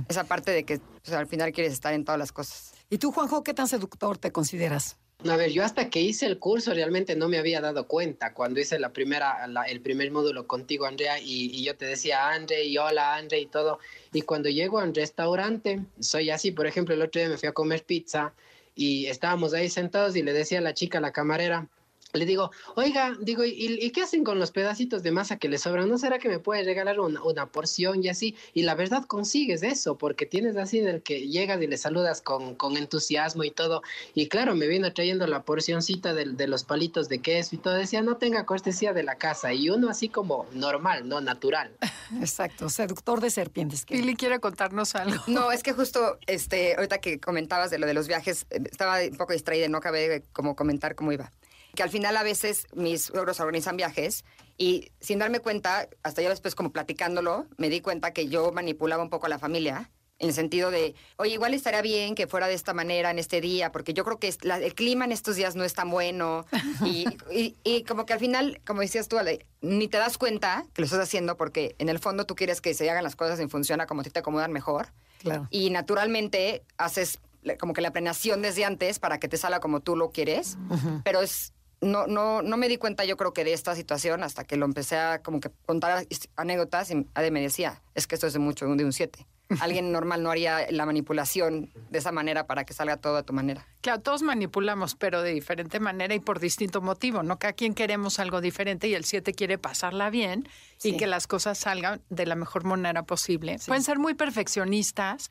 [0.09, 2.73] esa parte de que pues, al final quieres estar en todas las cosas.
[2.89, 4.97] ¿Y tú, Juanjo, qué tan seductor te consideras?
[5.29, 8.33] A ver, yo hasta que hice el curso realmente no me había dado cuenta.
[8.33, 12.65] Cuando hice la primera, la- el primer módulo contigo, Andrea, y, yo te decía Andre
[12.65, 13.81] y hola Andre y todo.
[14.15, 16.53] Y cuando llego a un restaurante, soy así.
[16.53, 18.33] Por ejemplo, el otro día me fui a comer pizza
[18.75, 21.69] y estábamos ahí sentados y le decía a la chica, la camarera,
[22.13, 25.59] le digo, oiga, digo, ¿y, y qué hacen con los pedacitos de masa que le
[25.59, 25.89] sobran?
[25.89, 28.37] ¿No será que me puede regalar una, una porción y así?
[28.55, 32.55] Y la verdad consigues eso, porque tienes así del que llegas y le saludas con,
[32.55, 33.83] con entusiasmo y todo.
[34.15, 37.75] Y claro, me vino trayendo la porcioncita del- de, los palitos de queso y todo.
[37.75, 39.53] Decía, no tenga cortesía de la casa.
[39.53, 41.71] Y uno así como normal, no natural.
[42.21, 43.85] Exacto, seductor de serpientes.
[43.85, 45.23] que- Fili quiere contarnos algo.
[45.29, 48.99] No, es que justo este, ahorita que comentabas de lo de los viajes, eh, estaba
[49.03, 51.31] un poco distraída, no acabé de como comentar cómo iba.
[51.75, 54.25] Que al final a veces mis suegros organizan viajes
[54.59, 59.03] y sin darme cuenta, hasta yo después como platicándolo, me di cuenta que yo manipulaba
[59.03, 59.91] un poco a la familia.
[60.19, 63.41] En el sentido de, oye, igual estaría bien que fuera de esta manera en este
[63.41, 66.45] día, porque yo creo que la- el clima en estos días no es tan bueno.
[66.85, 70.67] Y, y- y como que al final, como decías tú, Ale, ni te das cuenta
[70.75, 73.41] que lo estás haciendo, porque en el fondo tú quieres que se hagan las cosas
[73.41, 74.89] en función a como te acomodan mejor.
[75.21, 75.47] Claro.
[75.51, 77.19] Y naturalmente haces
[77.59, 80.59] como que la planeación desde antes para que te salga como tú lo quieres.
[81.03, 81.55] Pero es.
[81.81, 84.67] No, no, no me di cuenta yo creo que de esta situación hasta que lo
[84.67, 88.39] empecé a como que contar anécdotas y Ade me decía, es que esto es de
[88.39, 89.27] mucho, de un 7.
[89.61, 93.33] Alguien normal no haría la manipulación de esa manera para que salga todo a tu
[93.33, 93.67] manera.
[93.81, 97.39] Claro, todos manipulamos, pero de diferente manera y por distinto motivo, ¿no?
[97.39, 100.49] Cada quien queremos algo diferente y el 7 quiere pasarla bien
[100.83, 103.59] y que las cosas salgan de la mejor manera posible.
[103.67, 105.31] Pueden ser muy perfeccionistas,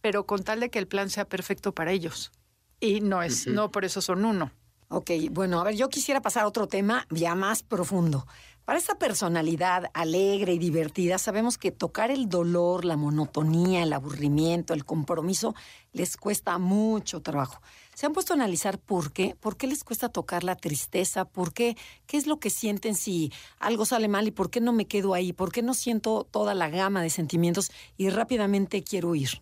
[0.00, 2.32] pero con tal de que el plan sea perfecto para ellos.
[2.80, 4.50] Y no es, no por eso son uno.
[4.92, 8.26] Ok, bueno, a ver, yo quisiera pasar a otro tema ya más profundo.
[8.64, 14.74] Para esta personalidad alegre y divertida, sabemos que tocar el dolor, la monotonía, el aburrimiento,
[14.74, 15.54] el compromiso,
[15.92, 17.62] les cuesta mucho trabajo.
[17.94, 19.36] ¿Se han puesto a analizar por qué?
[19.38, 21.24] ¿Por qué les cuesta tocar la tristeza?
[21.24, 21.76] ¿Por qué?
[22.08, 25.14] ¿Qué es lo que sienten si algo sale mal y por qué no me quedo
[25.14, 25.32] ahí?
[25.32, 29.40] ¿Por qué no siento toda la gama de sentimientos y rápidamente quiero ir?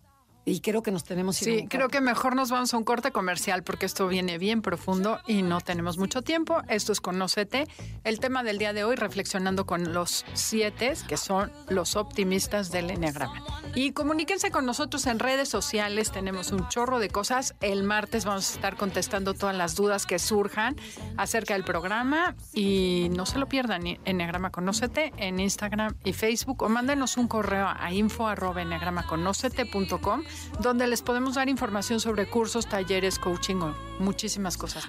[0.49, 3.61] Y creo que nos tenemos Sí, creo que mejor nos vamos a un corte comercial
[3.63, 6.61] porque esto viene bien profundo y no tenemos mucho tiempo.
[6.67, 7.67] Esto es Conócete.
[8.03, 12.89] El tema del día de hoy, reflexionando con los siete, que son los optimistas del
[12.89, 13.43] Enneagrama.
[13.75, 16.09] Y comuníquense con nosotros en redes sociales.
[16.11, 17.53] Tenemos un chorro de cosas.
[17.61, 20.75] El martes vamos a estar contestando todas las dudas que surjan
[21.17, 22.35] acerca del programa.
[22.53, 26.63] Y no se lo pierdan, Enneagrama Conócete en Instagram y Facebook.
[26.63, 30.23] O mándenos un correo a info.enneagramaconócete.com
[30.59, 34.87] donde les podemos dar información sobre cursos, talleres, coaching o muchísimas cosas.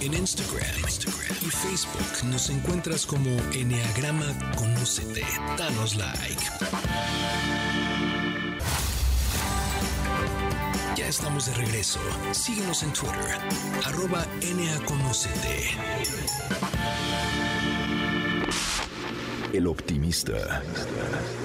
[0.00, 0.84] En Instagram,
[1.40, 4.26] y Facebook nos encuentras como Enneagrama
[4.56, 5.24] Conócete.
[5.58, 6.42] Danos like.
[10.96, 12.00] Ya estamos de regreso.
[12.32, 13.38] Síguenos en Twitter,
[13.84, 15.70] arroba NAConócete.
[19.54, 20.64] El optimista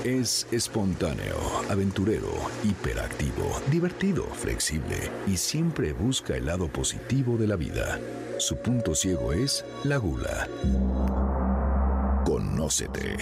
[0.04, 1.36] es espontáneo,
[1.69, 2.32] aventurero,
[2.63, 8.00] hiperactivo, divertido, flexible y siempre busca el lado positivo de la vida.
[8.39, 10.48] Su punto ciego es la gula.
[12.26, 13.15] Conócete.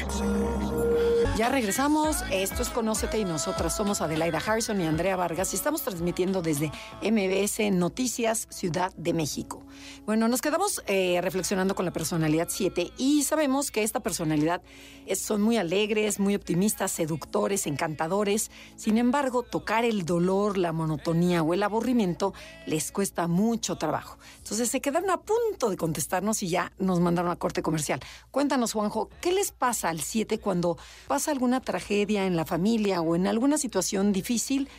[1.36, 2.24] Ya regresamos.
[2.32, 6.72] Esto es Conócete y nosotras somos Adelaida Harrison y Andrea Vargas y estamos transmitiendo desde
[7.02, 9.67] MBS Noticias Ciudad de México.
[10.06, 14.62] Bueno, nos quedamos eh, reflexionando con la personalidad 7 y sabemos que esta personalidad
[15.06, 18.52] es- son muy alegres, muy optimistas, seductores, encantadores.
[18.76, 22.34] Sin embargo, tocar el dolor, la monotonía o el aburrimiento
[22.66, 24.18] les cuesta mucho trabajo.
[24.38, 28.00] Entonces se quedaron a punto de contestarnos y ya nos mandaron a corte comercial.
[28.32, 33.16] Cuéntanos, Juanjo, ¿qué les pasa al 7 cuando pasa alguna tragedia en la familia o
[33.16, 34.70] en alguna situación difícil?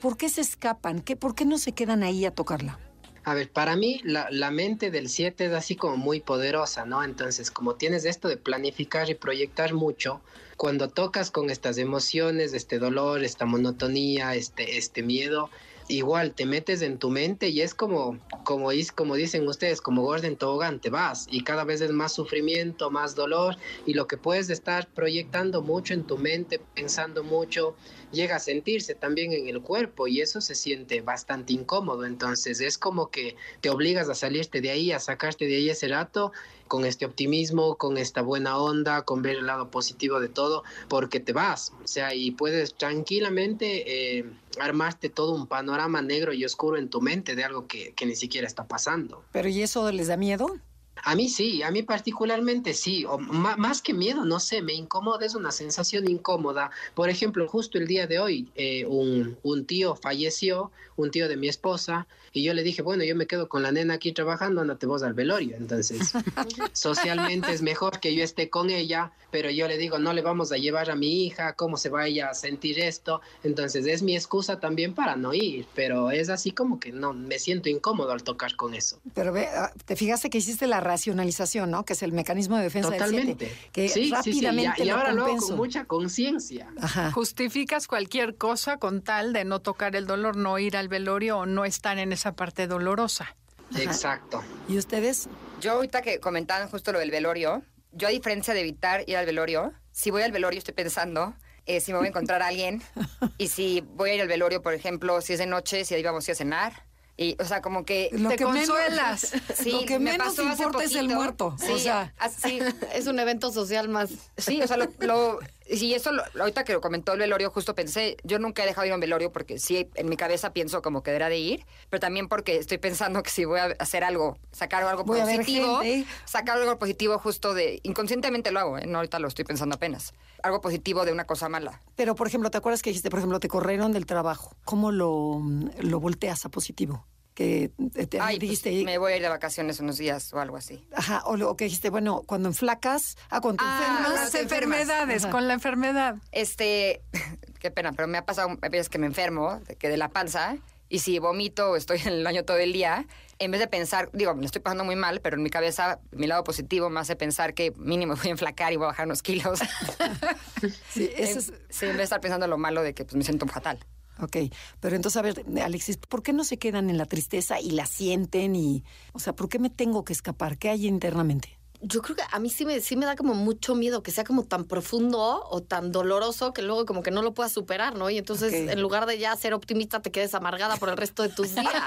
[0.00, 1.00] ¿Por qué se escapan?
[1.00, 2.78] ¿Qué, ¿Por qué no se quedan ahí a tocarla?
[3.26, 7.02] A ver, para mí la, mente del 7 es así como muy poderosa, ¿no?
[7.02, 10.20] Entonces, como tienes esto de planificar y proyectar mucho,
[10.58, 15.48] cuando tocas con estas emociones, este dolor, esta monotonía, este, este miedo,
[15.88, 20.26] igual te metes en tu mente y es como, como, como dicen ustedes, como gordo
[20.26, 23.56] en tobogán, te vas y cada vez es más sufrimiento, más dolor
[23.86, 27.74] y lo que puedes estar proyectando mucho en tu mente, pensando mucho,
[28.14, 32.06] llega a sentirse también en el cuerpo y eso se siente bastante incómodo.
[32.06, 35.88] Entonces es como que te obligas a salirte de ahí, a sacarte de ahí ese
[35.88, 36.32] rato
[36.68, 41.20] con este optimismo, con esta buena onda, con ver el lado positivo de todo, porque
[41.20, 44.24] te vas, o sea, y puedes tranquilamente eh,
[44.58, 48.16] armarte todo un panorama negro y oscuro en tu mente de algo que, que ni
[48.16, 49.22] siquiera está pasando.
[49.32, 50.58] ¿Pero y eso les da miedo?
[51.04, 55.26] A mí sí, a mí particularmente sí, o más que miedo, no sé, me incomoda,
[55.26, 56.70] es una sensación incómoda.
[56.94, 61.36] Por ejemplo, justo el día de hoy, eh, un, un tío falleció, un tío de
[61.36, 64.60] mi esposa, y yo le dije, bueno, yo me quedo con la nena aquí trabajando,
[64.60, 65.56] ándate vos al velorio.
[65.56, 66.12] Entonces,
[66.72, 70.50] socialmente es mejor que yo esté con ella, pero yo le digo, no le vamos
[70.50, 73.20] a llevar a mi hija, cómo se vaya a sentir esto.
[73.44, 77.38] Entonces, es mi excusa también para no ir, pero es así como que no, me
[77.38, 78.98] siento incómodo al tocar con eso.
[79.14, 81.84] Pero ve, ah, te fijaste que hiciste la racionalización, ¿no?
[81.84, 83.46] Que es el mecanismo de defensa Totalmente.
[83.46, 83.70] del 7.
[83.72, 86.72] Que sí, sí, sí, rápidamente Y, y lo ahora luego con mucha conciencia.
[87.12, 91.46] Justificas cualquier cosa con tal de no tocar el dolor, no ir al velorio o
[91.46, 93.36] no estar en esa parte dolorosa.
[93.76, 94.42] Exacto.
[94.68, 95.28] ¿Y ustedes?
[95.60, 99.26] Yo ahorita que comentaban justo lo del velorio, yo a diferencia de evitar ir al
[99.26, 101.34] velorio, si voy al velorio estoy pensando
[101.66, 102.82] eh, si me voy a encontrar a alguien
[103.38, 106.02] y si voy a ir al velorio, por ejemplo, si es de noche, si ahí
[106.02, 106.72] vamos a ir a cenar.
[107.16, 108.08] Y, o sea, como que...
[108.12, 109.32] Lo Te que menos- consuelas.
[109.54, 111.56] Sí, lo que me menos importa es el muerto.
[111.60, 112.58] Sí, o sea, así,
[112.92, 114.10] Es un evento social más.
[114.36, 115.38] Sí, o sea, lo, lo-
[115.70, 118.82] y eso, lo- ahorita que lo comentó el velorio, justo pensé, yo nunca he dejado
[118.82, 121.38] de ir a un velorio porque sí, en mi cabeza pienso como que deberá de
[121.38, 125.20] ir, pero también porque estoy pensando que si voy a hacer algo, sacar algo Voy
[125.20, 125.80] positivo,
[126.24, 128.86] sacar algo positivo justo de, inconscientemente lo hago, ¿eh?
[128.86, 130.12] no ahorita lo estoy pensando apenas,
[130.44, 131.80] algo positivo de una cosa mala.
[131.96, 134.54] pero por ejemplo, ¿te acuerdas que dijiste, por ejemplo, te corrieron del trabajo?
[134.64, 135.40] ¿Cómo lo,
[135.80, 137.06] lo volteas a positivo?
[137.34, 140.56] Que te, te pues, dijiste, me voy a ir de vacaciones unos días o algo
[140.56, 140.86] así.
[140.94, 144.30] ajá, o, lo, o que dijiste, bueno, cuando enflacas, ah, cuando te Ah, enfermas, Las
[144.30, 145.32] te enfermedades, Ajá.
[145.32, 146.16] con la enfermedad.
[146.30, 147.02] Este,
[147.58, 150.10] qué pena, pero me ha pasado a veces que me enfermo, de, que de la
[150.10, 150.56] panza,
[150.94, 153.04] y si vomito o estoy en el baño todo el día,
[153.40, 156.28] en vez de pensar, digo, me estoy pasando muy mal, pero en mi cabeza, mi
[156.28, 159.20] lado positivo me hace pensar que mínimo voy a enflacar y voy a bajar unos
[159.20, 159.58] kilos.
[160.90, 163.24] sí, eso es, Sí, en vez de estar pensando lo malo de que pues, me
[163.24, 163.84] siento fatal.
[164.20, 164.36] Ok,
[164.78, 167.86] pero entonces, a ver, Alexis, ¿por qué no se quedan en la tristeza y la
[167.86, 168.54] sienten?
[168.54, 170.56] y, O sea, ¿por qué me tengo que escapar?
[170.58, 171.58] ¿Qué hay internamente?
[171.86, 174.24] Yo creo que a mí sí me, sí me da como mucho miedo que sea
[174.24, 178.08] como tan profundo o tan doloroso que luego como que no lo puedas superar, ¿no?
[178.08, 181.28] Y entonces en lugar de ya ser optimista te quedes amargada por el resto de
[181.28, 181.82] tus días,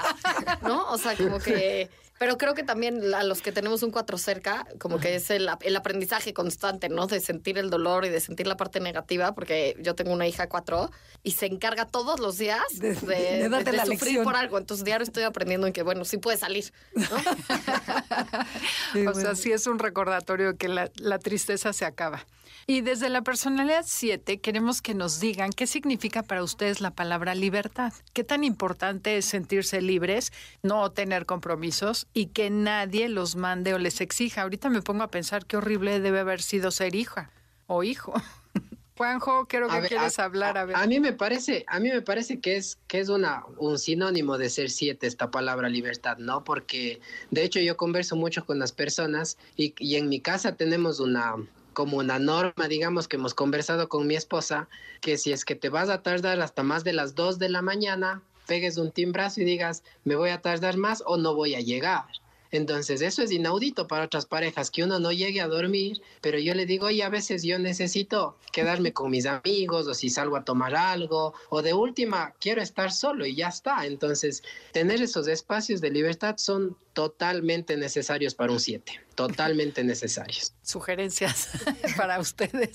[0.62, 0.88] ¿no?
[0.90, 1.90] O sea, como que...
[2.18, 5.48] Pero creo que también a los que tenemos un cuatro cerca, como que es el,
[5.48, 7.06] ap- el aprendizaje constante, ¿no?
[7.06, 10.48] De sentir el dolor y de sentir la parte negativa, porque yo tengo una hija
[10.48, 10.90] cuatro
[11.22, 14.24] y se encarga todos los días De- de, de de- darte de la sufrir lección.
[14.24, 14.58] por algo.
[14.58, 17.06] Entonces diario estoy aprendiendo en que, bueno, sí puede salir, ¿no?
[18.92, 19.20] Sí, o bueno.
[19.20, 22.26] sea, sí es un recordatorio que la, la tristeza se acaba.
[22.66, 27.34] Y desde la personalidad 7 queremos que nos digan qué significa para ustedes la palabra
[27.34, 27.92] libertad.
[28.12, 33.78] ¿Qué tan importante es sentirse libres, no tener compromisos y que nadie los mande o
[33.78, 34.42] les exija?
[34.42, 37.30] Ahorita me pongo a pensar qué horrible debe haber sido ser hija
[37.66, 38.12] o hijo.
[38.96, 40.58] Juanjo, creo que ver, quieres a- hablar.
[40.58, 40.74] A ver.
[40.74, 44.38] A mí me parece, a mí me parece que es que es una un sinónimo
[44.38, 46.42] de ser siete esta palabra libertad, ¿no?
[46.42, 50.98] Porque de hecho yo converso mucho con las personas y, y en mi casa tenemos
[50.98, 51.36] una
[51.74, 54.68] como una norma, digamos, que hemos conversado con mi esposa,
[55.00, 57.62] que si es que te vas a tardar hasta más de las 2 de la
[57.62, 61.60] mañana, pegues un timbrazo y digas, me voy a tardar más o no voy a
[61.60, 62.06] llegar.
[62.50, 66.54] Entonces, eso es inaudito para otras parejas, que uno no llegue a dormir, pero yo
[66.54, 70.44] le digo, oye, a veces yo necesito quedarme con mis amigos o si salgo a
[70.44, 73.84] tomar algo, o de última, quiero estar solo y ya está.
[73.84, 80.54] Entonces, tener esos espacios de libertad son totalmente necesarios para un 7, totalmente necesarios.
[80.62, 81.50] Sugerencias
[81.98, 82.70] para ustedes.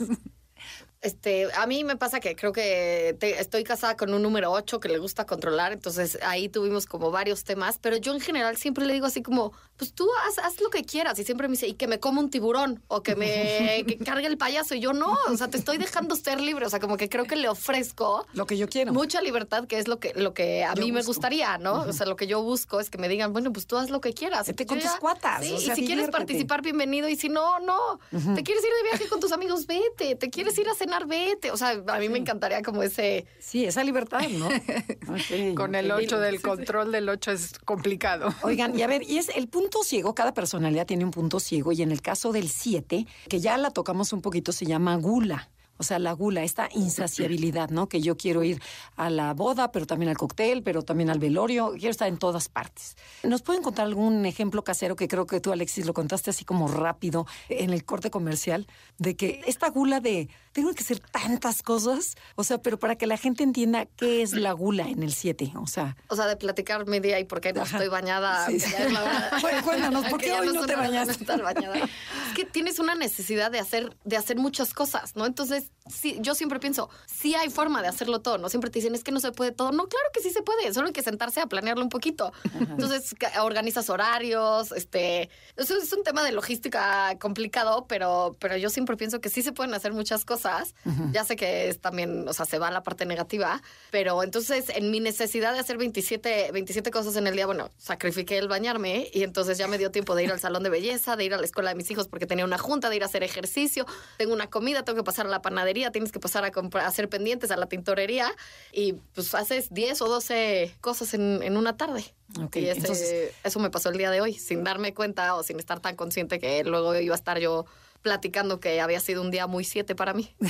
[1.04, 4.80] Este, a mí me pasa que creo que te- estoy casada con un número 8
[4.80, 8.86] que le gusta controlar, entonces ahí tuvimos como varios temas, pero yo en general siempre
[8.86, 9.52] le digo así como,
[9.84, 12.22] pues tú haz, haz lo que quieras y siempre me dice, y que me coma
[12.22, 15.58] un tiburón o que me que cargue el payaso y yo no, o sea, te
[15.58, 18.69] estoy dejando ser libre, o sea, como que creo que le ofrezco Lo que yo
[18.69, 18.93] quiero.
[18.93, 21.82] mucha libertad, que es lo que, lo que a Yo mí me gustaría, ¿no?
[21.82, 24.00] O sea, lo que yo busco es que me digan, bueno, pues tú haz lo
[24.00, 24.48] que quieras.
[24.48, 27.10] Vete Yo con tus cuatas, Sí, o y si quieres participar, bienvenido.
[27.10, 28.00] Y si no, no.
[28.12, 30.15] Te quieres ir de viaje con tus amigos, vete.
[30.15, 31.52] Te quieres ir a cenar, vete.
[31.52, 33.26] O sea, a mí me encantaría como ese...
[33.39, 34.48] Sí, esa libertad, ¿no?
[35.13, 36.00] Ok, Con el ok.
[36.04, 38.34] 8 del control del 8 es complicado.
[38.43, 41.72] Oigan, y a ver, y es el punto ciego, cada personalidad tiene un punto ciego,
[41.72, 45.50] y en el caso del 7, que ya la tocamos un poquito, se llama gula.
[45.84, 47.89] O sea, la gula, esta insaciabilidad, ¿no?
[47.89, 48.62] Que yo quiero ir
[48.96, 52.48] a la boda, pero también al cóctel, pero también al velorio, quiero estar en todas
[52.48, 52.96] partes.
[53.24, 56.69] ¿Nos pueden contar algún ejemplo casero que creo que tú, Alexis, lo contaste así como
[56.69, 58.65] rápido en el corte comercial,
[58.98, 63.06] de que esta gula de tengo que hacer tantas cosas, o sea, pero para que
[63.06, 66.38] la gente entienda qué es la gula en el 7, o sea, O sea, de
[66.38, 67.76] platicar mi día y por qué no Ajá.
[67.76, 68.46] estoy bañada.
[68.46, 68.72] Sí, sí.
[68.72, 69.32] ya es la hora.
[69.41, 71.12] Bueno, cuéntanos, ¿por qué hoy no no te bañaste?
[71.12, 71.76] estar bañada.
[71.78, 75.26] Es que tienes una necesidad de hacer, de hacer muchas cosas, ¿no?
[75.26, 78.50] Entonces, sí, yo siempre pienso, sí hay forma de hacerlo todo, ¿no?
[78.50, 79.72] Siempre te dicen, es que no se puede todo.
[79.72, 82.32] No, claro que sí se puede, solo hay que sentarse a planearlo un poquito.
[82.54, 85.30] Entonces, ca- organizas horarios, este...
[85.58, 89.52] Eso es un tema de logística complicado, pero, pero yo siempre pienso que sí se
[89.52, 90.74] pueden hacer muchas cosas.
[91.12, 94.90] Ya sé que es también, o sea, se va la parte negativa, pero entonces en
[94.92, 99.24] mi necesidad de hacer 27, 27 cosas en el día, bueno, sacrifiqué el bañarme y
[99.24, 101.46] entonces ya me dio tiempo de ir al salón de belleza, de ir a la
[101.46, 103.86] escuela de mis hijos porque tenía una junta, de ir a hacer ejercicio,
[104.18, 105.53] tengo una comida, tengo que pasar a la panadería,
[105.92, 108.32] tienes que pasar a, comprar, a hacer pendientes a la tintorería
[108.72, 112.04] y pues haces 10 o 12 cosas en, en una tarde.
[112.44, 115.44] Ok, y ese- entonces- eso me pasó el día de hoy, sin darme cuenta o
[115.44, 117.66] sin estar tan consciente que luego iba a estar yo
[118.02, 120.30] platicando que había sido un día muy siete para mí.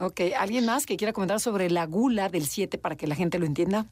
[0.00, 3.38] Ok, ¿alguien más que quiera comentar sobre la gula del 7 para que la gente
[3.38, 3.86] lo entienda?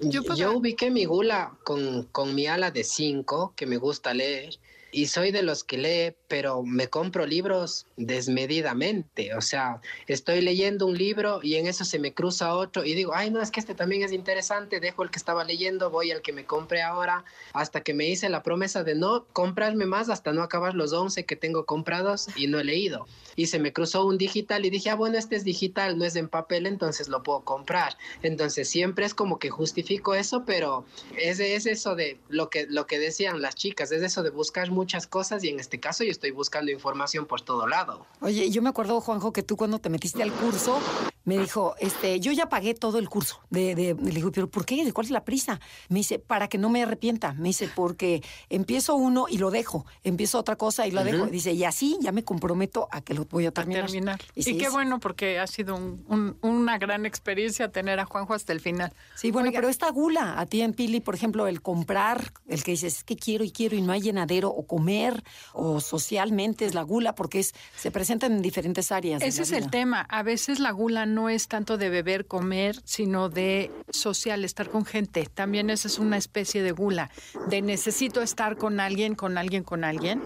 [0.00, 4.58] Yo Yo, ubiqué mi gula con, con mi ala de 5, que me gusta leer,
[4.90, 9.34] y soy de los que lee, pero me compro libros desmedidamente.
[9.34, 13.12] O sea, estoy leyendo un libro y en eso se me cruza otro y digo,
[13.14, 16.22] ay, no, es que este también es interesante, dejo el que estaba leyendo, voy al
[16.22, 20.32] que me compré ahora, hasta que me hice la promesa de no comprarme más hasta
[20.32, 23.06] no acabar los 11 que tengo comprados y no he leído.
[23.36, 26.16] Y se me cruzó un digital y dije, ah, bueno, este es digital, no es
[26.16, 27.96] en papel, entonces lo puedo comprar.
[28.22, 30.84] Entonces siempre es como que justifico eso, pero
[31.16, 34.70] es, es eso de lo que, lo que decían las chicas, es eso de buscar
[34.78, 38.06] muchas cosas y en este caso yo estoy buscando información por todo lado.
[38.20, 40.78] Oye, yo me acuerdo, Juanjo, que tú cuando te metiste al curso,
[41.24, 43.40] me dijo, este, yo ya pagué todo el curso.
[43.50, 44.90] De, de- le digo, pero ¿por qué?
[44.94, 45.60] ¿Cuál es la prisa?
[45.90, 47.34] Me dice, para que no me arrepienta.
[47.34, 51.26] Me dice, porque empiezo uno y lo dejo, empiezo otra cosa y lo dejo.
[51.26, 53.90] Dice, y así ya me comprometo a que lo voy a a terminar.
[54.34, 58.06] Y, sí, qué es- bueno, porque ha sido un- un- una gran experiencia tener a
[58.06, 58.92] Juanjo hasta el final.
[59.16, 62.70] Sí, bueno, pero esta gula a ti en Pili, por ejemplo, el comprar, el que
[62.70, 66.74] dices, es que quiero y quiero y no hay llenadero, o comer, o socialmente es
[66.74, 69.18] la gula, porque es se presenta en diferentes áreas.
[69.20, 70.02] de Ese la es el tema.
[70.02, 74.84] A veces la gula no es tanto de beber, comer, sino de social, estar con
[74.84, 75.26] gente.
[75.26, 77.10] También esa es una especie de gula,
[77.48, 80.22] de necesito estar con alguien, con alguien, con alguien.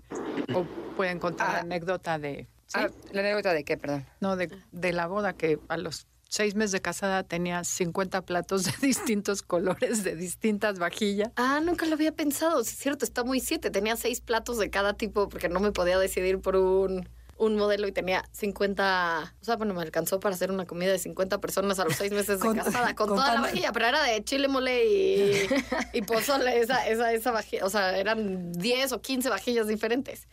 [0.55, 0.65] O
[0.97, 1.61] pueden contar la Ah.
[1.63, 2.75] anécdota de, ¿sí?
[2.75, 4.05] Ah, ¿La anécdota de qué, perdón?
[4.21, 8.65] no, de, de la boda, que a los seis meses de casada tenía 50 platos
[8.65, 11.31] de distintos colores, de distintas vajillas.
[11.37, 12.65] Ah, nunca lo había pensado.
[12.65, 13.71] Sí, es cierto, está muy siete.
[13.71, 17.07] Tenía seis platos de cada tipo porque no me podía decidir por un,
[17.45, 19.35] un modelo y tenía 50.
[19.41, 22.13] O sea, bueno, me alcanzó para hacer una comida de 50 personas a los seis
[22.13, 25.47] meses de Con- casada con con toda la vajilla, pero era de chile mole y,
[25.93, 27.65] y pozole, esa, esa, esa vajilla.
[27.67, 30.29] O sea, eran 10 o 15 vajillas diferentes.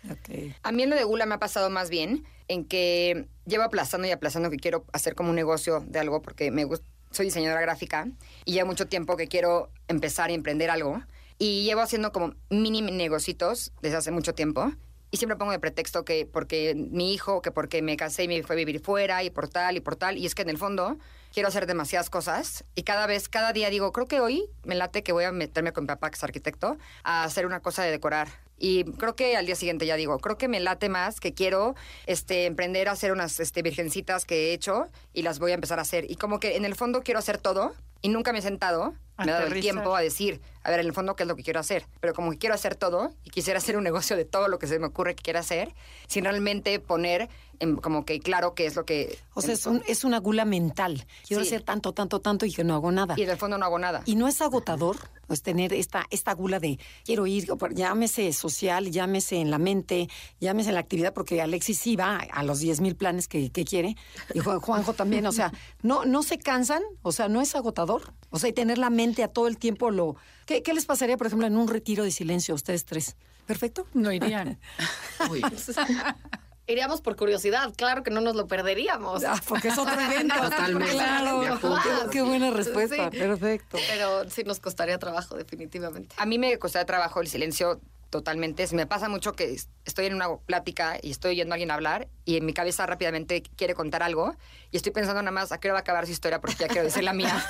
[0.63, 4.07] A mí en lo de gula me ha pasado más bien en que llevo aplazando
[4.07, 7.61] y aplazando que quiero hacer como un negocio de algo porque me gusta, soy diseñadora
[7.61, 8.07] gráfica
[8.45, 11.01] y ya mucho tiempo que quiero empezar y emprender algo
[11.39, 14.71] y llevo haciendo como mini negocitos desde hace mucho tiempo
[15.11, 18.43] y siempre pongo de pretexto que porque mi hijo, que porque me casé y me
[18.43, 20.57] fue a vivir fuera y por tal y por tal y es que en el
[20.57, 20.97] fondo
[21.33, 25.03] quiero hacer demasiadas cosas y cada vez, cada día digo, creo que hoy me late
[25.03, 27.91] que voy a meterme con mi papá que es arquitecto a hacer una cosa de
[27.91, 28.29] decorar
[28.59, 31.75] y creo que al día siguiente ya digo, creo que me late más, que quiero
[32.05, 35.79] este, emprender a hacer unas este, virgencitas que he hecho y las voy a empezar
[35.79, 36.09] a hacer.
[36.11, 38.93] Y como que en el fondo quiero hacer todo y nunca me he sentado
[39.25, 41.35] me he dado el tiempo a decir, a ver, en el fondo, ¿qué es lo
[41.35, 41.85] que quiero hacer?
[41.99, 44.67] Pero como que quiero hacer todo y quisiera hacer un negocio de todo lo que
[44.67, 45.73] se me ocurre que quiera hacer,
[46.07, 49.17] sin realmente poner en- como que claro qué es lo que...
[49.33, 51.05] O sea, es, un- es una gula mental.
[51.27, 51.49] Quiero Sí.
[51.49, 53.15] hacer tanto, tanto, tanto y que no hago nada.
[53.17, 54.01] Y en el fondo no hago nada.
[54.05, 54.97] Y no es agotador
[55.27, 60.07] pues, tener esta, esta gula de quiero ir, llámese social, llámese en la mente,
[60.39, 63.63] llámese en la actividad, porque Alexis sí va a los 10 mil planes que, que
[63.65, 63.95] quiere,
[64.33, 65.51] y Juan- Juanjo también, o sea,
[65.83, 69.08] no, no se cansan, o sea, no es agotador, o sea, y tener la mente
[69.23, 70.15] a todo el tiempo lo...
[70.45, 73.15] ¿Qué, qué les pasaría, por ejemplo, en un retiro de silencio a ustedes tres?
[73.45, 73.87] ¿Perfecto?
[73.93, 74.59] No irían.
[75.31, 75.41] Uy,
[76.67, 79.23] Iríamos por curiosidad, claro que no nos lo perderíamos.
[79.23, 80.35] Ah, porque es otro evento.
[80.39, 80.93] Totalmente.
[80.93, 81.41] Claro.
[81.59, 83.09] Qué, qué buena respuesta.
[83.09, 83.17] Sí.
[83.17, 83.79] Perfecto.
[83.87, 86.15] Pero sí nos costaría trabajo, definitivamente.
[86.19, 88.65] A mí me costaba trabajo el silencio totalmente.
[88.73, 92.07] Me pasa mucho que es- estoy en una plática y estoy oyendo a alguien hablar
[92.25, 94.35] y en mi cabeza rápidamente quiere contar algo
[94.71, 96.67] y estoy pensando nada más a qué hora va a acabar su historia porque ya
[96.67, 97.43] quiero decir la mía.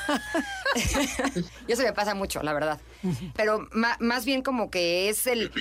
[1.67, 2.79] y eso me pasa mucho, la verdad.
[3.35, 5.51] Pero más bien como que es el...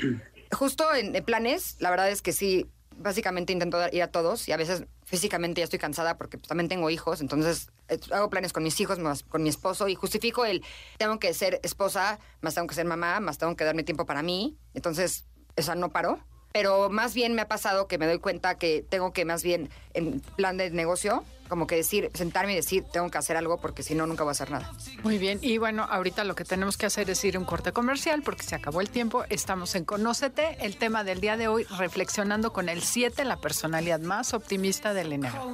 [0.50, 4.52] Justo en, en planes, la verdad es que sí, básicamente intento ir a todos y
[4.52, 8.52] a veces físicamente ya estoy cansada porque pues, también tengo hijos, entonces eh, hago planes
[8.52, 8.98] con mis hijos,
[9.28, 10.62] con mi esposo y justifico el
[10.98, 14.22] tengo que ser esposa, más tengo que ser mamá, más tengo que darme tiempo para
[14.22, 15.24] mí, entonces
[15.56, 16.18] esa no paro.
[16.52, 19.70] Pero más bien me ha pasado que me doy cuenta que tengo que más bien
[19.92, 23.82] en plan de negocio, como que decir, sentarme y decir, tengo que hacer algo porque
[23.82, 24.72] si no, nunca voy a hacer nada.
[25.02, 27.72] Muy bien, y bueno, ahorita lo que tenemos que hacer es ir a un corte
[27.72, 29.24] comercial porque se acabó el tiempo.
[29.28, 34.00] Estamos en Conócete, el tema del día de hoy, reflexionando con el 7, la personalidad
[34.00, 35.50] más optimista del enero.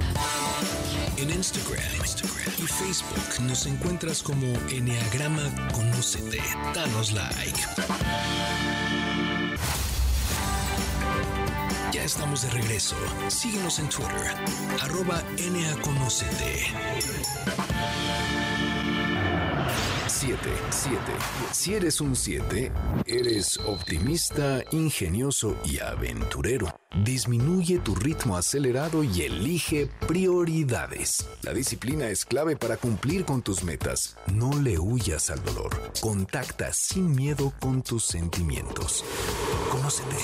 [1.17, 6.41] En Instagram, Instagram y Facebook nos encuentras como Enneagrama Conócete.
[6.73, 7.59] Danos like.
[11.95, 12.97] Ya estamos de regreso.
[13.29, 14.33] Síguenos en Twitter,
[14.81, 16.65] arroba NAConócete.
[20.05, 20.37] 7,
[20.71, 20.97] 7.
[21.53, 22.69] Si eres un 7,
[23.05, 26.67] eres optimista, ingenioso y aventurero.
[27.03, 31.27] Disminuye tu ritmo acelerado y elige prioridades.
[31.41, 34.15] La disciplina es clave para cumplir con tus metas.
[34.33, 35.91] No le huyas al dolor.
[35.99, 39.03] Contacta sin miedo con tus sentimientos.
[39.69, 40.15] Conócete.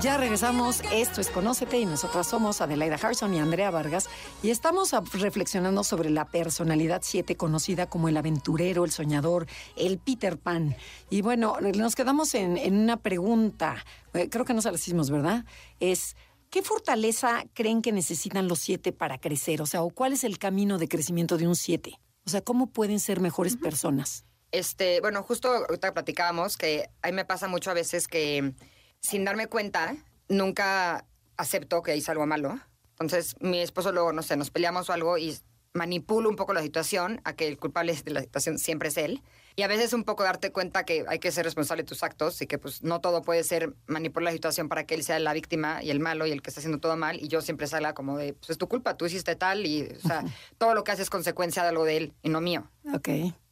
[0.00, 4.08] Ya regresamos, esto es Conócete y nosotras somos Adelaida Harrison y Andrea Vargas
[4.40, 10.38] y estamos reflexionando sobre la personalidad 7 conocida como el aventurero, el soñador, el Peter
[10.38, 10.76] Pan.
[11.10, 13.84] Y bueno, nos quedamos en, en una pregunta,
[14.14, 15.44] eh, creo que no se las hicimos, ¿verdad?
[15.80, 16.16] Es,
[16.50, 19.62] ¿qué fortaleza creen que necesitan los 7 para crecer?
[19.62, 21.98] O sea, ¿o ¿cuál es el camino de crecimiento de un 7?
[22.26, 24.24] O sea, ¿cómo pueden ser mejores personas?
[24.50, 28.54] Este, bueno, justo ahorita platicábamos que a mí me pasa mucho a veces que
[29.00, 29.96] sin darme cuenta
[30.28, 31.06] nunca
[31.36, 32.58] acepto que hice algo malo.
[32.92, 35.38] Entonces, mi esposo luego, no sé, nos peleamos o algo y
[35.72, 39.22] manipulo un poco la situación a que el culpable de la situación siempre es él.
[39.58, 42.40] Y a veces un poco darte cuenta que hay que ser responsable de tus actos
[42.42, 45.32] y que pues no todo puede ser manipular la situación para que él sea la
[45.32, 47.92] víctima y el malo y el que está haciendo todo mal y yo siempre salga
[47.92, 50.22] como de, pues es tu culpa, tú hiciste tal y, o sea,
[50.58, 52.70] todo lo que haces es consecuencia de algo de él y no mío.
[52.94, 53.08] Ok,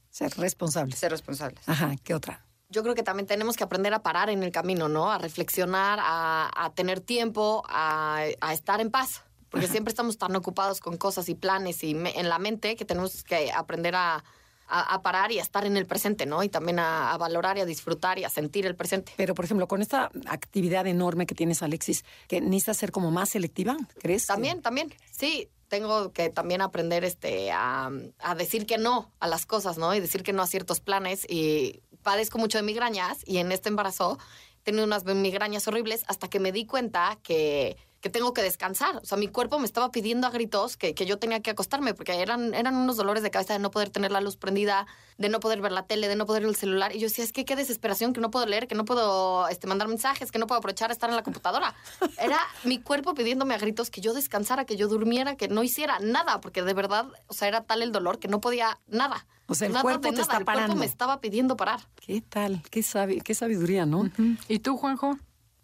[0.09, 0.97] ser responsables.
[0.97, 1.69] Ser responsables.
[1.69, 2.47] Ajá, ¿qué otra?
[2.69, 5.11] Yo creo que también tenemos que aprender a parar en el camino, ¿no?
[5.11, 9.23] A reflexionar, a, a tener tiempo, a, a estar en paz.
[9.49, 12.85] Porque siempre estamos tan ocupados con cosas y planes y me- en la mente que
[12.85, 14.23] tenemos que aprender a,
[14.69, 16.43] a- a parar y a estar en el presente, ¿no?
[16.43, 19.13] Y también a, a valorar y a disfrutar y a sentir el presente.
[19.17, 23.29] Pero, por ejemplo, con esta actividad enorme que tienes, Alexis, que necesitas ser como más
[23.31, 24.27] selectiva, ¿crees?
[24.27, 24.93] También, también.
[25.11, 29.95] Sí, tengo que también aprender este, a, a decir que no a las cosas, ¿no?
[29.95, 31.27] Y decir que no a ciertos planes.
[31.29, 34.19] Y padezco mucho de migrañas y en este embarazo
[34.61, 37.77] he tenido unas migrañas horribles hasta que me di cuenta que,
[38.07, 38.99] que tengo que descansar.
[38.99, 41.93] O sea, mi cuerpo me estaba pidiendo a gritos que, que yo tenía que acostarme
[41.93, 44.87] porque eran, eran unos dolores de cabeza de no poder tener la luz prendida,
[45.19, 46.95] de no poder ver la tele, de no poder ver el celular.
[46.95, 49.67] Y yo decía, es que qué desesperación, que no puedo leer, que no puedo este,
[49.67, 51.75] mandar mensajes, que no puedo aprovechar a estar en la computadora.
[52.21, 55.99] Era mi cuerpo pidiéndome a gritos que yo descansara, que yo durmiera, que no hiciera
[55.99, 59.27] nada, porque de verdad, o sea, era tal el dolor que no podía nada.
[59.49, 60.23] O sea, el Nada cuerpo de te nada.
[60.23, 60.77] está el cuerpo parando.
[60.77, 61.81] me estaba pidiendo parar.
[61.97, 62.63] ¿Qué tal?
[62.71, 64.11] ¿Qué, sabi- qué sabiduría, no?
[64.49, 65.19] ¿Y tú, Juanjo?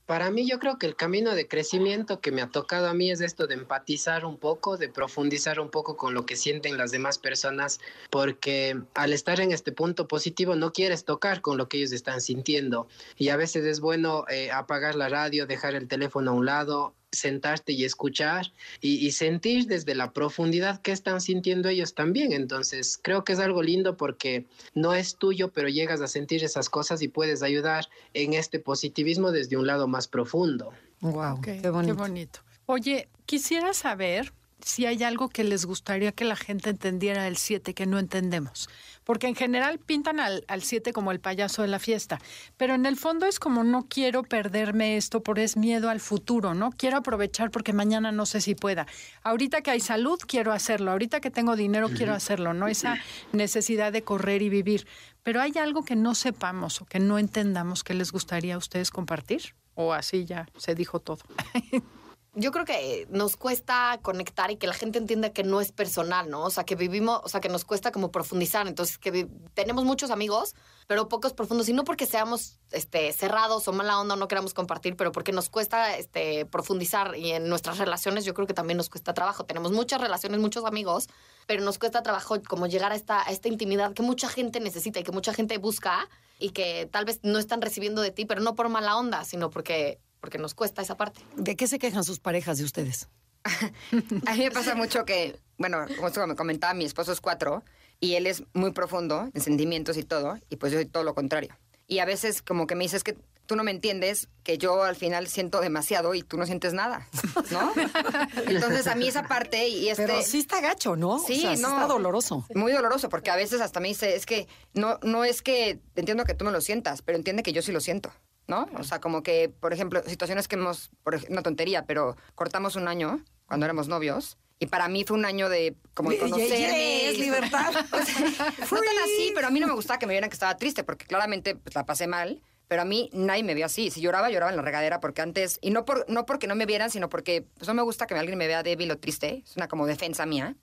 [0.07, 3.11] Para mí yo creo que el camino de crecimiento que me ha tocado a mí
[3.11, 6.91] es esto de empatizar un poco, de profundizar un poco con lo que sienten las
[6.91, 7.81] demás personas,
[8.11, 12.21] porque al estar en este punto positivo no quieres tocar con lo que ellos están
[12.21, 12.89] sintiendo.
[13.17, 16.95] Y a veces es bueno eh, apagar la radio, dejar el teléfono a un lado,
[17.13, 22.33] sentarte y escuchar y, y sentir desde la profundidad qué están sintiendo ellos también.
[22.33, 26.69] Entonces creo que es algo lindo porque no es tuyo, pero llegas a sentir esas
[26.69, 30.73] cosas y puedes ayudar en este positivismo desde un lado más profundo.
[31.01, 31.97] Wow, qué bonito.
[31.97, 32.41] bonito.
[32.67, 34.33] Oye, quisiera saber
[34.65, 38.69] si hay algo que les gustaría que la gente entendiera del 7 que no entendemos.
[39.05, 42.21] Porque en general pintan al 7 como el payaso de la fiesta,
[42.57, 46.55] pero en el fondo es como no quiero perderme esto por es miedo al futuro,
[46.55, 46.71] ¿no?
[46.71, 48.87] Quiero aprovechar porque mañana no sé si pueda.
[49.23, 50.93] Ahorita que hay salud, quiero hacerlo.
[50.93, 52.69] Ahorita que tengo dinero, quiero hacerlo, ¿no?
[52.69, 52.99] Esa
[53.33, 54.87] necesidad de correr y vivir.
[55.23, 58.91] Pero hay algo que no sepamos o que no entendamos que les gustaría a ustedes
[58.91, 59.55] compartir.
[59.75, 61.23] O así ya se dijo todo.
[62.35, 66.31] yo creo que nos cuesta conectar y que la gente entienda que no es personal,
[66.31, 66.45] ¿no?
[66.45, 68.67] O sea, que vivimos, o sea, que nos cuesta como profundizar.
[68.67, 70.55] Entonces, que tenemos muchos amigos,
[70.87, 71.69] pero pocos profundos.
[71.69, 75.31] Y no porque seamos este, cerrados o mala onda o no queramos compartir, pero porque
[75.31, 77.17] nos cuesta este, profundizar.
[77.19, 79.45] Y en nuestras relaciones yo creo que también nos cuesta trabajo.
[79.45, 81.09] Tenemos muchas relaciones, muchos amigos,
[81.47, 85.01] pero nos cuesta trabajo como llegar a esta, a esta intimidad que mucha gente necesita
[85.01, 86.09] y que mucha gente busca
[86.39, 89.51] y que tal vez no están recibiendo de ti, pero no por mala onda, sino
[89.51, 91.21] porque porque nos cuesta esa parte.
[91.37, 93.09] ¿De qué se quejan sus parejas de ustedes?
[93.45, 97.65] a mí me pasa mucho que, bueno, como me comentaba, mi esposo es cuatro
[97.99, 101.17] y él es muy profundo en sentimientos y todo, y pues yo soy todo lo
[101.17, 101.59] contrario.
[101.89, 104.95] Y a veces como que me dices que tú no me entiendes, que yo al
[104.95, 107.09] final siento demasiado y tú no sientes nada,
[107.51, 107.73] ¿no?
[108.47, 110.07] Entonces a mí esa parte y este...
[110.07, 111.19] Pero sí está gacho, ¿no?
[111.19, 112.47] Sí, no, está doloroso.
[112.55, 116.25] Muy doloroso, porque a veces hasta me dice, es que no, no es que entiendo
[116.25, 118.13] que tú no lo sientas, pero entiende que yo sí lo siento.
[118.47, 118.67] ¿No?
[118.79, 122.89] O sea, como que, por ejemplo, situaciones que hemos, por una tontería, pero cortamos un
[122.89, 124.39] año cuando éramos novios.
[124.59, 127.11] Y para mí fue un año de como de conocerme.
[127.11, 127.73] es libertad.
[127.73, 130.85] no tan así, pero a mí no me gustaba que me vieran que estaba triste,
[130.85, 132.41] porque claramente pues, la pasé mal.
[132.69, 133.91] Pero a mí nadie me vio así.
[133.91, 136.65] Si lloraba, lloraba en la regadera, porque antes, y no, por, no porque no me
[136.65, 139.43] vieran, sino porque pues, no me gusta que alguien me vea débil o triste.
[139.45, 140.55] Es una como defensa mía.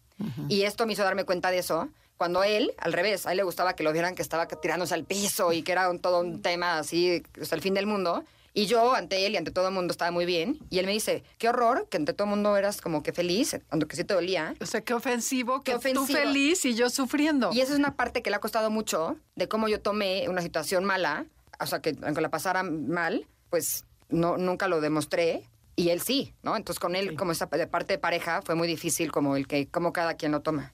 [0.47, 1.89] Y esto me hizo darme cuenta de eso.
[2.20, 5.05] Cuando él, al revés, a él le gustaba que lo vieran que estaba tirándose al
[5.05, 8.26] piso y que era un, todo un tema así, hasta el fin del mundo.
[8.53, 10.59] Y yo ante él y ante todo el mundo estaba muy bien.
[10.70, 13.57] Y él me dice, qué horror, que ante todo el mundo eras como que feliz,
[13.70, 14.53] aunque sí te dolía.
[14.59, 17.51] O sea, qué ofensivo, que tú feliz y yo sufriendo.
[17.53, 20.41] Y esa es una parte que le ha costado mucho de cómo yo tomé una
[20.41, 21.26] situación mala,
[21.57, 25.47] o sea, que aunque la pasara mal, pues no, nunca lo demostré.
[25.78, 26.57] Y él sí, ¿no?
[26.57, 29.93] Entonces con él, como esa parte de pareja, fue muy difícil como el que, como
[29.93, 30.74] cada quien lo toma.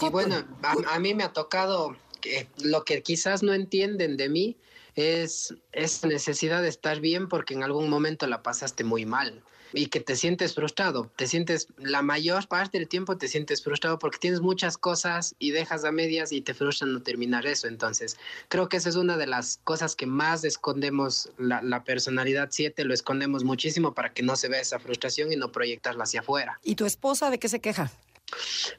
[0.00, 4.56] Y bueno, a, mí me ha tocado que lo que quizás no entienden de mí
[4.94, 9.42] es esa necesidad de estar bien porque en algún momento la pasaste muy mal
[9.74, 13.98] y que te sientes frustrado, te sientes la mayor parte del tiempo te sientes frustrado
[13.98, 17.68] porque tienes muchas cosas y dejas a medias y te frustra no terminar eso.
[17.68, 18.16] Entonces,
[18.48, 22.82] creo que esa es una de las cosas que más escondemos la, la personalidad 7,
[22.84, 26.58] lo escondemos muchísimo para que no se vea esa frustración y no proyectarla hacia afuera.
[26.62, 27.90] ¿Y tu esposa de qué se queja?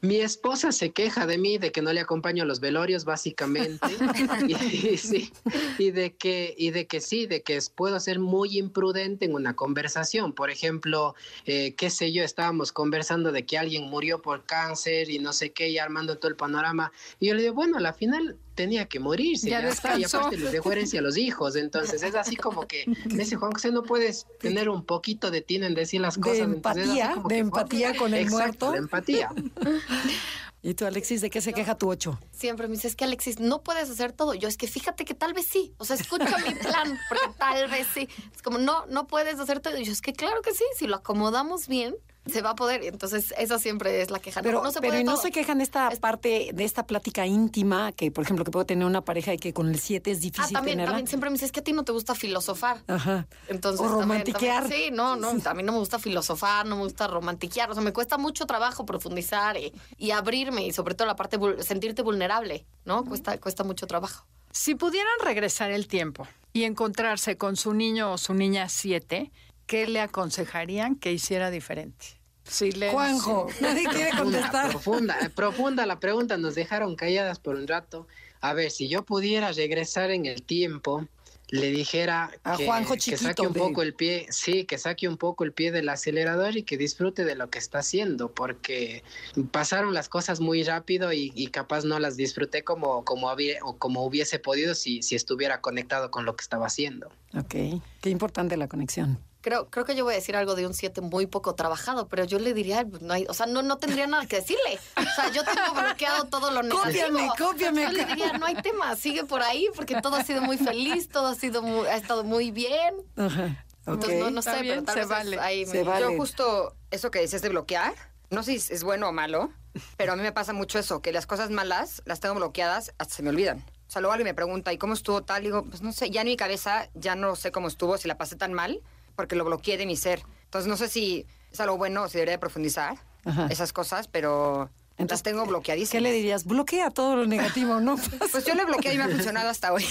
[0.01, 3.87] Mi esposa se queja de mí de que no le acompaño a los velorios, básicamente,
[4.47, 5.31] y, sí,
[5.77, 9.55] y, de que, y de que sí, de que puedo ser muy imprudente en una
[9.55, 10.33] conversación.
[10.33, 15.19] Por ejemplo, eh, qué sé yo, estábamos conversando de que alguien murió por cáncer y
[15.19, 16.91] no sé qué, y armando todo el panorama.
[17.19, 19.49] Y yo le digo, bueno, a la final tenía que morirse.
[19.49, 21.55] Ya, ya y aparte les dejó herencia a los hijos.
[21.55, 25.41] Entonces es así como que, me dice Juan José, no puedes tener un poquito de
[25.41, 26.39] ti en decir las cosas.
[26.39, 28.71] De empatía, de empatía con el muerto.
[28.71, 29.29] De empatía.
[30.63, 32.19] ¿Y tú, Alexis, de qué se queja tu ocho?
[32.31, 34.33] Siempre me dices que, Alexis, no puedes hacer todo.
[34.33, 35.73] Yo, es que fíjate que tal vez sí.
[35.77, 38.09] O sea, escucha mi plan, porque tal vez sí.
[38.35, 39.77] Es como, no, no puedes hacer todo.
[39.77, 41.95] Y yo, es que claro que sí, si lo acomodamos bien,
[42.29, 42.83] se va a poder.
[42.83, 44.41] Entonces, esa siempre es la queja.
[44.41, 48.23] Pero no, se pero no se quejan esta parte de esta plática íntima que, por
[48.23, 50.83] ejemplo, que puedo tener una pareja y que con el 7 es difícil ah, también,
[50.83, 52.83] También siempre me dices que a ti no te gusta filosofar.
[52.87, 53.27] Ajá.
[53.47, 54.67] Entonces, o romantiquear.
[54.67, 57.71] sí, no, no, a mí no me gusta filosofar, no me gusta romantiquear.
[57.71, 62.01] O sea, me cuesta mucho trabajo profundizar y, abrirme y sobre todo la parte, sentirte
[62.01, 63.05] vulnerable, ¿no?
[63.05, 64.25] Cuesta, cuesta mucho trabajo.
[64.51, 69.31] Si pudieran regresar el tiempo y encontrarse con su niño o su niña 7,
[69.67, 72.16] ¿qué le aconsejarían que hiciera diferente?
[72.47, 72.91] Silencio.
[72.91, 74.69] Juanjo, nadie quiere contestar.
[74.69, 78.07] Profunda, profunda la pregunta, nos dejaron calladas por un rato.
[78.41, 81.07] A ver, si yo pudiera regresar en el tiempo,
[81.49, 85.17] le dijera a que, Juanjo que saque un poco el pie, sí, que saque un
[85.17, 89.03] poco el pie del acelerador y que disfrute de lo que está haciendo, porque
[89.51, 94.03] pasaron las cosas muy rápido y, capaz no las disfruté como, como, había, o como
[94.03, 97.07] hubiese podido si, si estuviera conectado con lo que estaba haciendo.
[97.33, 100.73] Ok, qué importante la conexión creo, creo que yo voy a decir algo de un
[100.73, 104.07] 7 muy poco trabajado, pero yo le diría, no hay, o sea, no, no tendría
[104.07, 104.79] nada que decirle.
[104.95, 106.85] O sea, yo tengo bloqueado todo lo negativo.
[106.85, 107.81] Cópiame, cópiame.
[107.83, 111.09] Yo le diría, no hay tema, sigue por ahí, porque todo ha sido muy feliz,
[111.09, 112.95] todo ha sido ha estado muy bien.
[113.15, 113.65] Ajá.
[113.85, 115.39] Entonces, no, sé, pero tal se vez vale.
[115.39, 116.01] ahí se vale.
[116.01, 117.93] Yo justo eso que dices de bloquear,
[118.29, 119.49] no sé si es bueno o malo,
[119.95, 123.15] pero a mí me pasa mucho eso, que las cosas malas las tengo bloqueadas hasta
[123.15, 123.63] se me olvidan.
[123.87, 125.43] O sea, luego alguien me pregunta, ¿y cómo estuvo tal?
[125.43, 128.09] Y digo, pues no sé, ya en mi cabeza ya no sé cómo estuvo, si
[128.09, 128.81] la pasé tan mal,
[129.17, 130.21] porque lo bloqueé de mi ser.
[130.45, 132.97] Entonces no sé si es algo bueno o si debería profundizar.
[133.25, 133.47] Ajá.
[133.49, 134.69] esas cosas, pero
[135.05, 135.91] las tengo bloqueadísimas.
[135.91, 136.45] ¿Qué le dirías?
[136.45, 137.97] Bloquea todo lo negativo, ¿no?
[138.31, 139.85] Pues yo le bloqueé y me ha funcionado hasta hoy.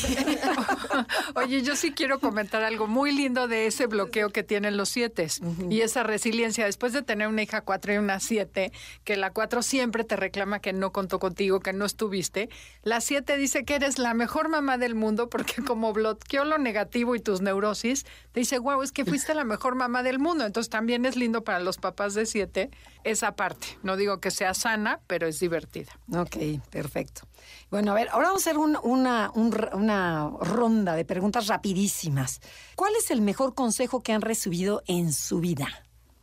[1.35, 5.27] Oye, yo sí quiero comentar algo muy lindo de ese bloqueo que tienen los siete
[5.71, 6.67] y esa resiliencia.
[6.67, 8.73] Después de tener una hija cuatro y una siete,
[9.05, 12.49] que la cuatro siempre te reclama que no contó contigo, que no estuviste,
[12.83, 17.15] la siete dice que eres la mejor mamá del mundo porque como bloqueó lo negativo
[17.15, 20.45] y tus neurosis, te dice, wow, es que fuiste la mejor mamá del mundo.
[20.45, 22.71] Entonces también es lindo para los papás de siete
[23.11, 23.79] esa parte.
[23.83, 25.99] No digo que sea sana, pero es divertida.
[26.15, 26.37] Ok,
[26.71, 27.23] perfecto.
[27.71, 32.41] Bueno, a ver, ahora vamos a hacer un- una, un una ronda de preguntas rapidísimas.
[32.75, 35.69] ¿Cuál es el mejor consejo que han recibido en su vida?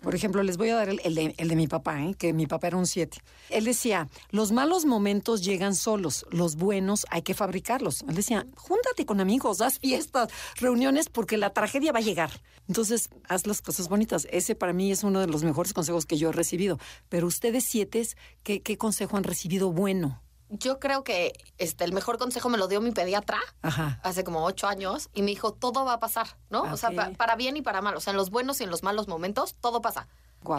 [0.04, 2.14] Por ejemplo, les voy a dar el, de, el de mi papá, ¿eh?
[2.14, 3.18] que mi papá era un 7.
[3.50, 8.04] Él decía, los malos momentos llegan solos, los buenos hay que fabricarlos.
[8.10, 12.32] Él decía, júntate con amigos, haz fiestas, reuniones, porque la tragedia va a llegar.
[12.68, 14.28] Entonces, haz las cosas bonitas.
[14.30, 16.80] Ese para mí es uno de los mejores consejos que yo he recibido.
[17.08, 18.06] Pero ustedes siete,
[18.44, 20.23] ¿qué, qué consejo han recibido bueno?
[20.60, 24.00] Yo creo que este, el mejor consejo me lo dio mi pediatra Ajá.
[24.04, 26.62] hace como ocho años y me dijo, todo va a pasar, ¿no?
[26.72, 27.96] O sea, pa- para bien y para mal.
[27.96, 30.08] O sea, en los buenos y en los malos momentos, todo pasa.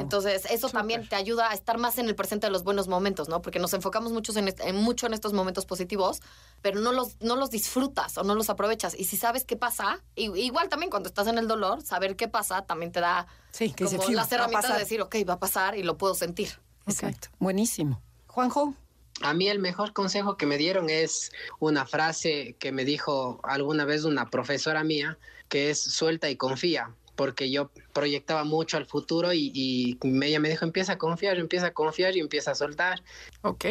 [0.01, 3.28] Entonces, eso también te ayuda a estar más en el presente de los buenos momentos,
[3.28, 3.42] ¿no?
[3.42, 6.22] Porque nos enfocamos muchos en, en mucho en estos momentos positivos,
[6.62, 8.99] pero no los, no los disfrutas o no los aprovechas.
[8.99, 12.62] Y si sabes qué pasa, igual también cuando estás en el dolor, saber qué pasa
[12.62, 14.80] también te da Sí, que como dice, "Fiu, las herramientas de pasar".
[14.80, 16.59] decir, ok, va a pasar y lo puedo sentir.
[16.86, 17.28] Exacto.
[17.38, 18.01] Buenísimo.
[18.26, 18.72] Juanjo.
[19.20, 23.84] A mí el mejor consejo que me dieron es una frase que me dijo alguna
[23.84, 29.32] vez una profesora mía, que es suelta y confía, porque yo proyectaba mucho al futuro
[29.32, 33.02] y, y ella me dijo empieza a confiar, empieza a confiar y empieza a soltar.
[33.42, 33.64] Ok.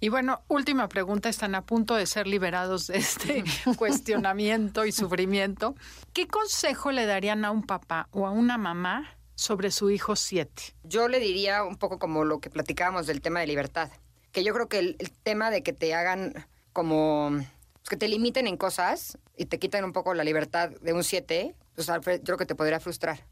[0.00, 1.28] Y bueno, última pregunta.
[1.28, 3.44] Están a punto de ser liberados de este
[3.78, 5.74] cuestionamiento y sufrimiento.
[6.12, 10.74] ¿Qué consejo le darían a un papá o a una mamá sobre su hijo siete?
[10.82, 13.90] Yo le diría un poco como lo que platicábamos del tema de libertad,
[14.32, 18.08] que yo creo que el, el tema de que te hagan como pues, que te
[18.08, 22.20] limiten en cosas y te quiten un poco la libertad de un 7, pues Alfred,
[22.20, 23.24] yo creo que te podría frustrar.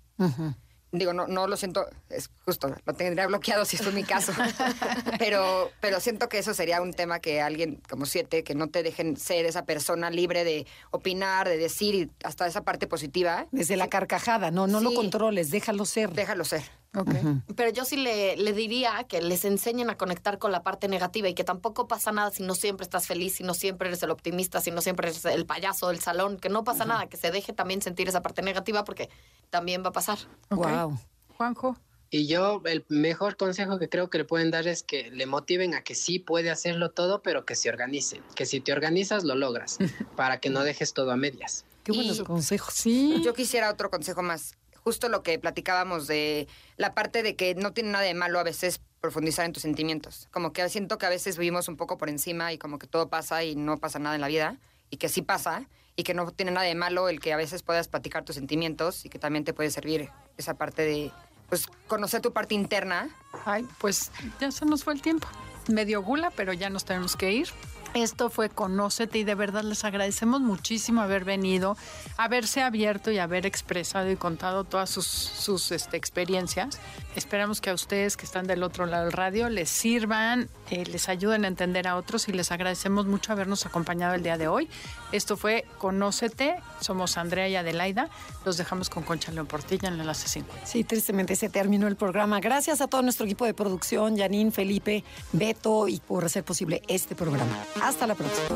[0.90, 4.32] Digo, no, no lo siento, es justo, lo tendría bloqueado si fue mi caso.
[5.18, 8.82] pero, pero siento que eso sería un tema que alguien como siete, que no te
[8.82, 13.76] dejen ser esa persona libre de opinar, de decir y hasta esa parte positiva, Desde
[13.76, 16.10] la carcajada, no, no lo controles, déjalo ser.
[16.14, 16.62] déjalo ser.
[16.96, 17.10] Ok.
[17.54, 21.28] Pero yo sí le, le diría que les enseñen a conectar con la parte negativa
[21.28, 24.10] y que tampoco pasa nada si no siempre estás feliz, si no siempre eres el
[24.10, 27.30] optimista, si no siempre eres el payaso del salón, que no pasa nada, que se
[27.30, 29.10] deje también sentir esa parte negativa porque
[29.50, 30.18] también va a pasar.
[30.50, 30.66] Ok.
[30.66, 30.98] Wow.
[31.36, 31.76] Juanjo.
[32.10, 35.74] Y yo el mejor consejo que creo que le pueden dar es que le motiven
[35.74, 39.34] a que sí puede hacerlo todo, pero que se organice, que si te organizas lo
[39.34, 39.76] logras,
[40.16, 41.66] para que no dejes todo a medias.
[41.84, 42.72] Qué buenos Y- consejos.
[42.74, 43.20] Sí.
[43.22, 44.54] Yo quisiera otro consejo más.
[44.88, 48.42] Justo lo que platicábamos de la parte de que no tiene nada de malo a
[48.42, 50.28] veces profundizar en tus sentimientos.
[50.30, 53.10] Como que siento que a veces vivimos un poco por encima y como que todo
[53.10, 54.56] pasa y no pasa nada en la vida
[54.88, 57.62] y que sí pasa y que no tiene nada de malo el que a veces
[57.62, 60.08] puedas platicar tus sentimientos y que también te puede servir
[60.38, 61.12] esa parte de
[61.50, 63.10] pues conocer tu parte interna.
[63.44, 64.10] Ay, pues
[64.40, 65.28] ya se nos fue el tiempo.
[65.70, 67.48] Medio gula, pero ya nos tenemos que ir.
[67.94, 71.76] Esto fue Conócete y de verdad les agradecemos muchísimo haber venido,
[72.16, 76.78] haberse abierto y haber expresado y contado todas sus, este, experiencias.
[77.16, 81.08] Esperamos que a ustedes que están del otro lado del radio les sirvan, eh, les
[81.08, 84.68] ayuden a entender a otros y les agradecemos mucho habernos acompañado el día de hoy.
[85.10, 88.10] Esto fue Conócete, somos Andrea y Adelaida.
[88.44, 90.66] Los dejamos con Concha León Portilla en el enlace 50.
[90.66, 92.38] Sí, tristemente se terminó el programa.
[92.40, 97.14] Gracias a todo nuestro equipo de producción, Janine, Felipe, Beto y por hacer posible este
[97.14, 97.64] programa.
[97.82, 98.48] Hasta la próxima.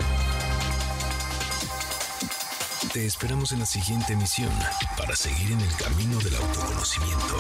[2.93, 4.53] Te esperamos en la siguiente emisión
[4.99, 7.39] para seguir en el camino del autoconocimiento.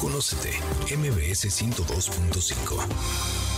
[0.00, 0.58] Conócete,
[0.96, 3.53] MBS 102.5.